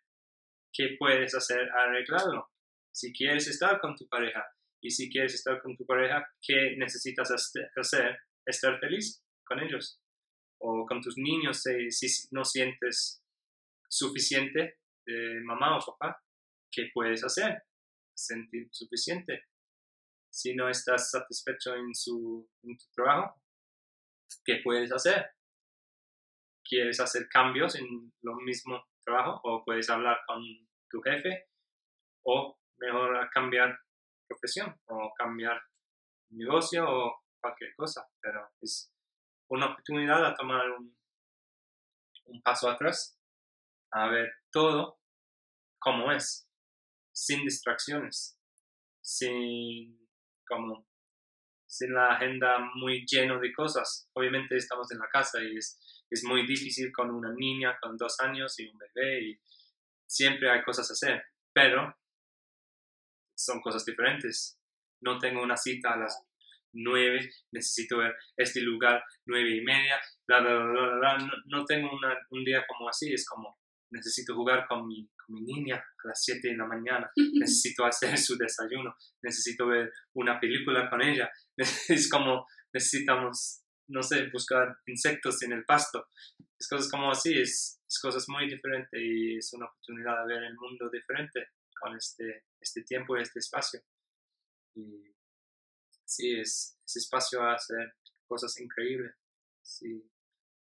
[0.74, 2.52] qué puedes hacer arreglarlo.
[2.94, 4.46] Si quieres estar con tu pareja
[4.82, 8.20] y si quieres estar con tu pareja, ¿qué necesitas hacer?
[8.46, 10.02] Estar feliz con ellos.
[10.60, 13.22] O con tus niños, si, no sientes
[13.88, 16.22] suficiente de mamá o papá,
[16.72, 17.62] ¿qué puedes hacer?
[18.16, 19.46] Sentir suficiente.
[20.32, 22.50] Si no estás satisfecho en, su,
[22.94, 23.42] trabajo,
[24.44, 25.32] ¿qué puedes hacer?
[26.64, 30.44] ¿Quieres hacer cambios en lo mismo trabajo o puedes hablar con
[30.90, 31.48] tu jefe
[32.24, 33.78] o mejor cambiar
[34.28, 35.62] profesión o cambiar
[36.32, 38.92] negocio o cualquier cosa, pero es
[39.50, 40.98] una oportunidad a tomar un,
[42.26, 43.20] un paso atrás,
[43.92, 45.00] a ver todo
[45.80, 46.50] como es,
[47.16, 48.38] sin distracciones,
[49.02, 50.06] sin
[50.46, 50.86] como
[51.66, 54.10] sin la agenda muy lleno de cosas.
[54.14, 58.20] Obviamente estamos en la casa y es, es muy difícil con una niña con dos
[58.20, 59.40] años y un bebé y
[60.06, 61.96] siempre hay cosas a hacer, pero
[63.36, 64.60] son cosas diferentes.
[65.02, 66.22] No tengo una cita a las
[66.74, 71.90] nueve, necesito ver este lugar nueve y media, bla, bla, bla, bla, No, no tengo
[72.32, 73.58] un día como así, es como
[73.96, 78.18] necesito jugar con mi, con mi niña a las 7 de la mañana, necesito hacer
[78.18, 85.42] su desayuno, necesito ver una película con ella, es como necesitamos, no sé, buscar insectos
[85.44, 86.10] en el pasto,
[86.60, 90.44] es cosas como así, es, es cosas muy diferentes y es una oportunidad de ver
[90.44, 91.48] el mundo diferente
[91.80, 93.82] con este, este tiempo y este espacio.
[94.76, 95.16] Y
[96.06, 97.96] sí, es, ese espacio a hacer
[98.28, 99.16] cosas increíbles.
[99.62, 100.10] Si,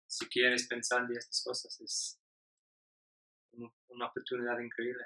[0.07, 2.19] si quieres pensar en estas cosas, es
[3.95, 5.05] una oportunidad increíble.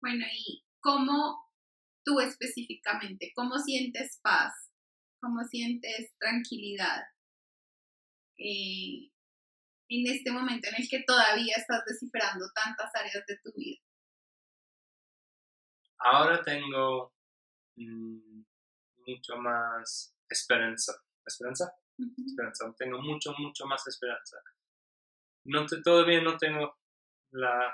[0.00, 1.50] Bueno, ¿y cómo
[2.04, 4.52] tú específicamente, cómo sientes paz?
[5.20, 7.02] ¿Cómo sientes tranquilidad?
[8.38, 9.10] Eh,
[9.88, 13.80] en este momento en el que todavía estás descifrando tantas áreas de tu vida?
[15.98, 17.14] Ahora tengo
[17.76, 18.42] mm,
[19.06, 20.92] mucho más esperanza.
[21.24, 21.72] ¿Esperanza?
[21.98, 22.74] Esperanza.
[22.78, 24.36] Tengo mucho, mucho más esperanza.
[25.44, 26.76] No te, todavía no tengo
[27.30, 27.72] la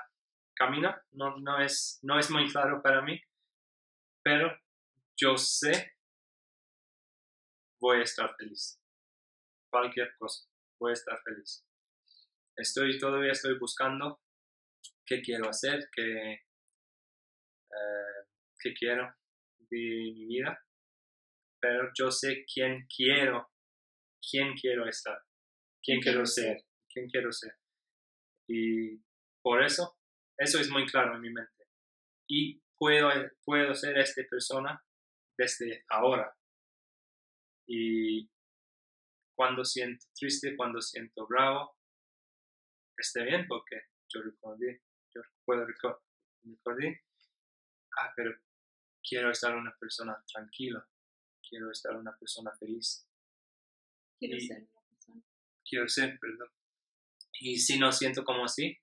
[0.55, 3.19] camina, no, no, es, no es muy claro para mí,
[4.23, 4.57] pero
[5.17, 5.93] yo sé
[7.79, 8.79] voy a estar feliz.
[9.69, 10.47] Cualquier cosa,
[10.79, 11.65] voy a estar feliz.
[12.55, 14.21] Estoy todavía estoy buscando
[15.05, 16.33] qué quiero hacer, qué,
[17.71, 18.27] eh,
[18.59, 19.13] qué quiero
[19.59, 19.77] de
[20.13, 20.57] mi vida,
[21.59, 23.49] pero yo sé quién quiero,
[24.21, 25.19] quién quiero estar,
[25.83, 27.53] quién quiero ser, quién quiero ser.
[28.47, 29.01] Y
[29.41, 29.97] por eso,
[30.37, 31.67] eso es muy claro en mi mente.
[32.27, 33.09] Y puedo,
[33.43, 34.83] puedo ser esta persona
[35.37, 36.35] desde ahora.
[37.67, 38.29] Y
[39.35, 41.77] cuando siento triste, cuando siento bravo,
[42.97, 44.81] esté bien porque yo recordé,
[45.13, 46.01] yo puedo recordar,
[47.99, 48.31] ah, pero
[49.07, 50.87] quiero estar una persona tranquila,
[51.47, 53.07] quiero estar una persona feliz.
[54.17, 55.23] Quiero ser una persona.
[55.67, 56.49] Quiero ser, perdón.
[57.41, 58.77] Y si no siento como así,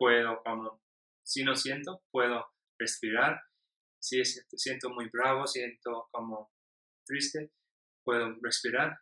[0.00, 0.82] puedo como,
[1.22, 2.46] si no siento, puedo
[2.78, 3.38] respirar.
[4.02, 6.50] Si siento muy bravo, siento como
[7.04, 7.52] triste,
[8.02, 8.98] puedo respirar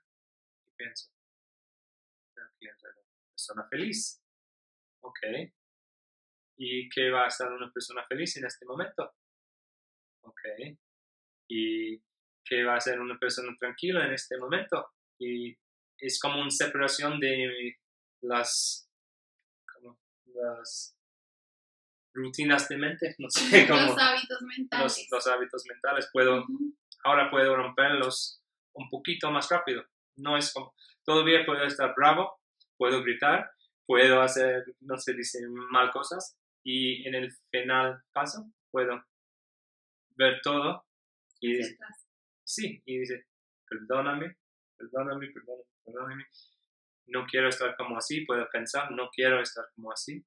[0.66, 1.12] y pienso,
[3.30, 4.20] persona feliz.
[5.00, 5.20] Ok.
[6.56, 9.14] ¿Y qué va a ser una persona feliz en este momento?
[10.22, 10.40] Ok.
[11.48, 12.02] ¿Y
[12.44, 14.88] qué va a ser una persona tranquila en este momento?
[15.20, 15.56] Y
[15.96, 17.76] es como una separación de
[18.22, 18.87] las,
[20.42, 20.96] las
[22.14, 23.80] rutinas de mente, no sé cómo.
[23.80, 25.08] Los hábitos mentales.
[25.10, 26.08] Los, hábitos mentales.
[26.12, 26.44] Puedo,
[27.04, 28.42] Ahora puedo romperlos
[28.74, 29.84] un poquito más rápido.
[30.16, 30.74] No es como,
[31.04, 32.40] todavía puedo estar bravo,
[32.76, 33.50] puedo gritar,
[33.86, 39.02] puedo hacer, no sé, dice mal cosas, y en el final paso puedo
[40.16, 40.84] ver todo
[41.40, 41.78] y dice,
[42.44, 43.26] sí, y dice,
[43.68, 44.36] perdóname,
[44.76, 46.26] perdóname, perdóname, perdóname,
[47.08, 50.24] no quiero estar como así, puedo pensar, no quiero estar como así.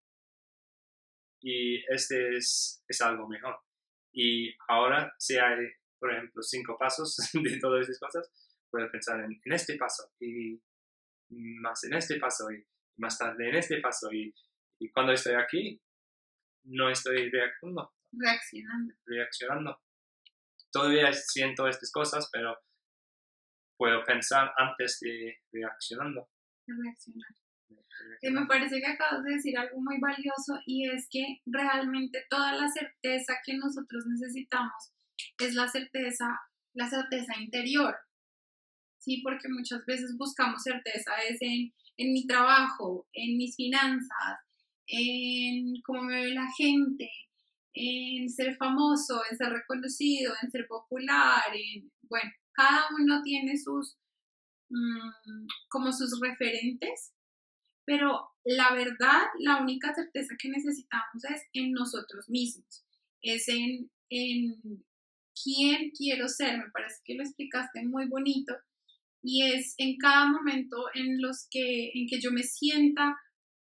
[1.41, 3.59] Y este es, es algo mejor.
[4.13, 5.67] Y ahora, si hay,
[5.99, 8.29] por ejemplo, cinco pasos de todas esas cosas,
[8.69, 10.61] puedo pensar en, en este paso y
[11.31, 12.65] más en este paso y
[12.97, 14.33] más tarde en este paso y,
[14.79, 15.81] y cuando estoy aquí
[16.63, 17.93] no estoy reaccionando.
[18.11, 18.93] Reaccionando.
[19.05, 19.81] Reaccionando.
[20.71, 22.57] Todavía siento estas cosas, pero
[23.77, 26.29] puedo pensar antes de reaccionando.
[26.77, 27.29] Reaccionar.
[28.19, 32.53] Que me parece que acabas de decir algo muy valioso y es que realmente toda
[32.53, 34.93] la certeza que nosotros necesitamos
[35.39, 36.39] es la certeza,
[36.73, 37.95] la certeza interior.
[38.99, 44.39] Sí, porque muchas veces buscamos certeza es en, en mi trabajo, en mis finanzas,
[44.87, 47.09] en cómo me ve la gente,
[47.73, 53.97] en ser famoso, en ser reconocido, en ser popular, en, bueno, cada uno tiene sus,
[54.71, 57.13] mm, como sus referentes,
[57.85, 62.85] pero la verdad, la única certeza que necesitamos es en nosotros mismos,
[63.21, 64.85] es en, en
[65.43, 68.55] quién quiero ser, me parece que lo explicaste muy bonito,
[69.23, 73.15] y es en cada momento en los que, en que yo me sienta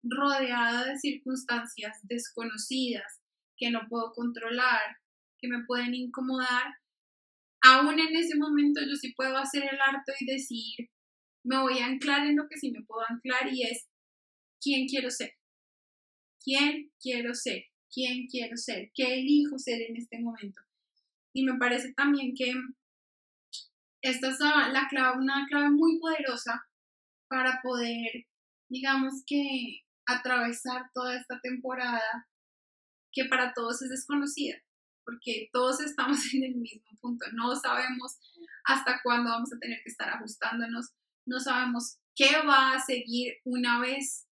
[0.04, 3.22] rodeada de circunstancias desconocidas
[3.58, 4.98] que no puedo controlar,
[5.40, 6.76] que me pueden incomodar,
[7.62, 10.90] aún en ese momento yo sí puedo hacer el harto y decir,
[11.46, 13.88] me voy a anclar en lo que sí me puedo anclar y es
[14.62, 15.34] quién quiero ser,
[16.44, 20.62] quién quiero ser, quién quiero ser, qué elijo ser en este momento.
[21.34, 22.54] Y me parece también que
[24.02, 26.66] esta es la clave, una clave muy poderosa
[27.28, 28.28] para poder,
[28.70, 32.28] digamos que, atravesar toda esta temporada
[33.12, 34.56] que para todos es desconocida,
[35.04, 38.20] porque todos estamos en el mismo punto, no sabemos
[38.66, 40.92] hasta cuándo vamos a tener que estar ajustándonos,
[41.26, 44.26] no sabemos qué va a seguir una vez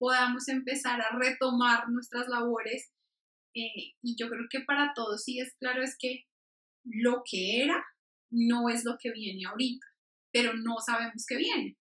[0.00, 2.90] podamos empezar a retomar nuestras labores.
[3.54, 6.24] Eh, y yo creo que para todos sí es claro es que
[6.84, 7.84] lo que era
[8.30, 9.86] no es lo que viene ahorita,
[10.32, 11.76] pero no sabemos qué viene.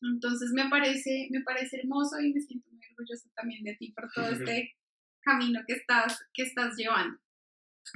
[0.00, 4.10] Entonces me parece, me parece hermoso y me siento muy orgullosa también de ti por
[4.12, 4.76] todo este
[5.20, 7.20] camino que estás, que estás llevando.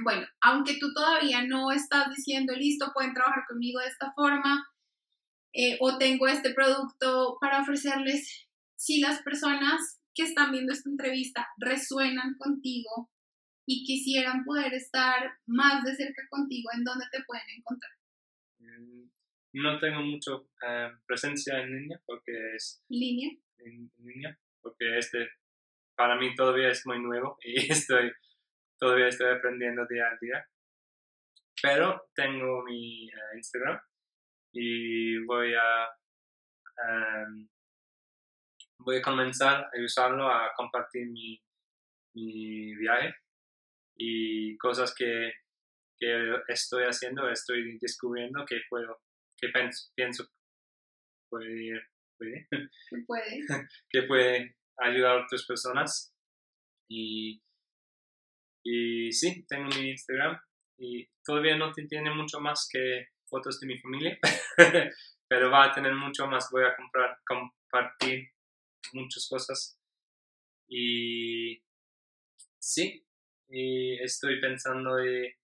[0.03, 4.67] Bueno, aunque tú todavía no estás diciendo, listo, pueden trabajar conmigo de esta forma,
[5.57, 8.45] eh, o tengo este producto para ofrecerles,
[8.75, 13.09] si las personas que están viendo esta entrevista resuenan contigo
[13.65, 17.91] y quisieran poder estar más de cerca contigo, ¿en dónde te pueden encontrar?
[18.59, 19.09] Mm,
[19.53, 22.83] no tengo mucho eh, presencia en línea porque es...
[22.89, 23.31] ¿Línea?
[23.59, 25.29] En, línea, porque este
[25.95, 28.11] para mí todavía es muy nuevo y estoy,
[28.77, 30.45] todavía estoy aprendiendo día a día.
[31.61, 33.79] Pero tengo mi eh, Instagram
[34.55, 35.87] y voy a...
[36.87, 37.49] Em,
[38.79, 41.41] voy a comenzar a usarlo a compartir mi,
[42.13, 43.15] mi viaje
[43.97, 45.31] y cosas que,
[45.97, 49.01] que, estoy haciendo, estoy descubriendo que puedo,
[49.37, 50.25] que pienso, pienso
[51.29, 51.81] puede,
[52.17, 52.47] puede,
[53.07, 53.39] puede.
[53.89, 56.13] que puede ayudar a otras personas.
[56.89, 57.41] Y,
[58.63, 60.39] y sí, tengo mi Instagram
[60.77, 64.17] y todavía no tiene mucho más que fotos de mi familia,
[65.27, 68.29] pero va a tener mucho más, voy a comprar, compartir
[68.93, 69.77] muchas cosas.
[70.69, 71.61] Y
[72.57, 73.05] sí,
[73.49, 75.35] y estoy pensando de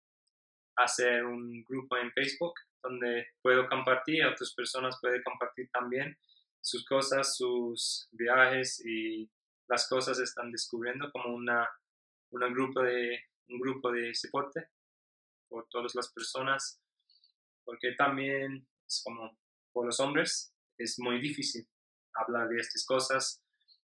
[0.76, 6.16] hacer un grupo en Facebook donde puedo compartir, otras personas pueden compartir también
[6.60, 9.28] sus cosas, sus viajes y
[9.68, 11.68] las cosas están descubriendo como una,
[12.30, 13.18] una grupo de,
[13.48, 14.68] un grupo de soporte
[15.48, 16.80] por todas las personas,
[17.64, 19.38] porque también es como
[19.72, 21.68] por los hombres es muy difícil
[22.14, 23.42] hablar de estas cosas,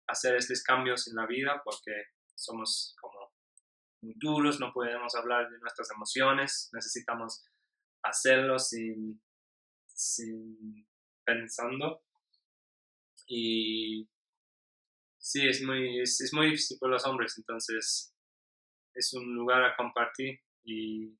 [0.07, 1.93] hacer estos cambios en la vida, porque
[2.35, 3.33] somos como
[4.03, 7.45] muy duros, no podemos hablar de nuestras emociones, necesitamos
[8.03, 9.21] hacerlo sin,
[9.87, 10.87] sin
[11.25, 12.03] pensando.
[13.27, 14.09] Y
[15.19, 18.15] sí, es muy, es, muy difícil por los hombres, entonces
[18.95, 21.13] es un lugar a compartir y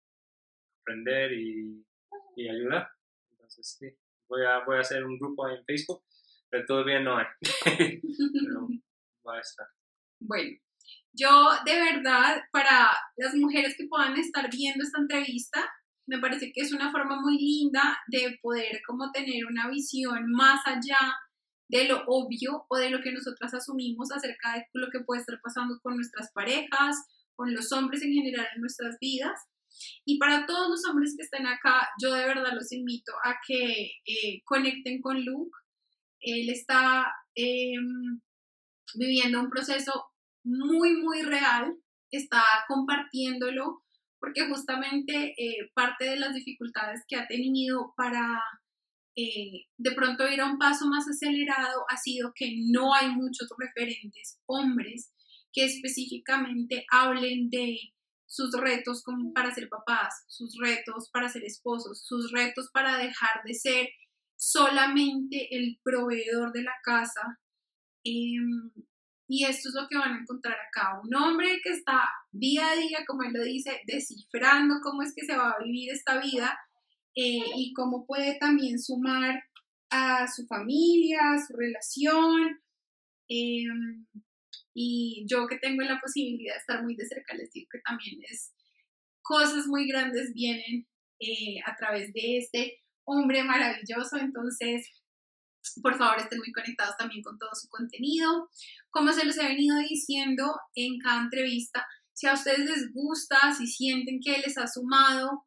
[0.81, 1.85] aprender y,
[2.37, 2.89] y ayudar.
[3.33, 3.89] Entonces, sí,
[4.29, 6.05] voy a, voy a hacer un grupo en Facebook,
[6.49, 7.27] pero todavía no hay.
[9.27, 9.67] va a estar.
[10.21, 10.59] Bueno,
[11.13, 15.65] yo de verdad, para las mujeres que puedan estar viendo esta entrevista,
[16.07, 20.61] me parece que es una forma muy linda de poder como tener una visión más
[20.67, 20.99] allá
[21.69, 25.41] de lo obvio o de lo que nosotras asumimos acerca de lo que puede estar
[25.43, 26.97] pasando con nuestras parejas,
[27.35, 29.41] con los hombres en general en nuestras vidas.
[30.05, 33.93] Y para todos los hombres que estén acá, yo de verdad los invito a que
[34.07, 35.57] eh, conecten con Luke.
[36.21, 38.21] Él está em,
[38.95, 40.07] viviendo un proceso
[40.45, 41.77] muy, muy real,
[42.11, 43.83] está compartiéndolo,
[44.19, 48.41] porque justamente eh, parte de las dificultades que ha tenido para
[49.17, 53.49] eh, de pronto ir a un paso más acelerado ha sido que no hay muchos
[53.59, 55.11] referentes hombres
[55.53, 57.79] que específicamente hablen de
[58.27, 63.43] sus retos como para ser papás, sus retos para ser esposos, sus retos para dejar
[63.45, 63.89] de ser
[64.37, 67.41] solamente el proveedor de la casa,
[68.05, 68.71] em,
[69.29, 72.77] y esto es lo que van a encontrar acá, un hombre que está día a
[72.77, 76.57] día, como él lo dice, descifrando cómo es que se va a vivir esta vida
[77.15, 79.43] eh, y cómo puede también sumar
[79.91, 82.61] a su familia, a su relación.
[83.29, 84.07] Em,
[84.79, 88.21] Y yo que tengo la posibilidad de estar muy de cerca, les digo que también
[88.29, 88.53] es
[89.23, 90.87] cosas muy grandes vienen
[91.19, 94.19] eh, a través de este hombre maravilloso.
[94.19, 94.87] Entonces,
[95.83, 98.51] por favor, estén muy conectados también con todo su contenido.
[98.91, 103.67] Como se los he venido diciendo en cada entrevista, si a ustedes les gusta, si
[103.67, 105.47] sienten que les ha sumado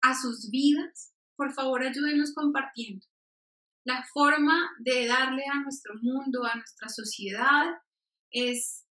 [0.00, 3.04] a sus vidas, por favor ayúdenos compartiendo.
[3.84, 7.74] La forma de darle a nuestro mundo, a nuestra sociedad,
[8.30, 8.86] es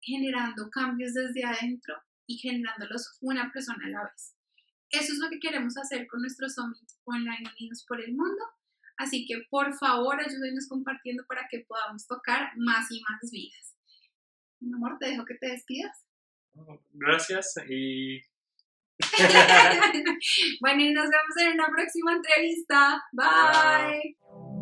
[0.00, 1.94] generando cambios desde adentro
[2.26, 4.34] y generándolos una persona a la vez.
[4.90, 8.44] Eso es lo que queremos hacer con nuestro Summit Online Unidos por el Mundo.
[8.98, 13.76] Así que por favor ayúdenos compartiendo para que podamos tocar más y más vidas.
[14.60, 16.04] Mi amor, te dejo que te despidas.
[16.92, 18.20] Gracias y...
[20.60, 23.02] bueno, y nos vemos en una próxima entrevista.
[23.12, 24.61] Bye.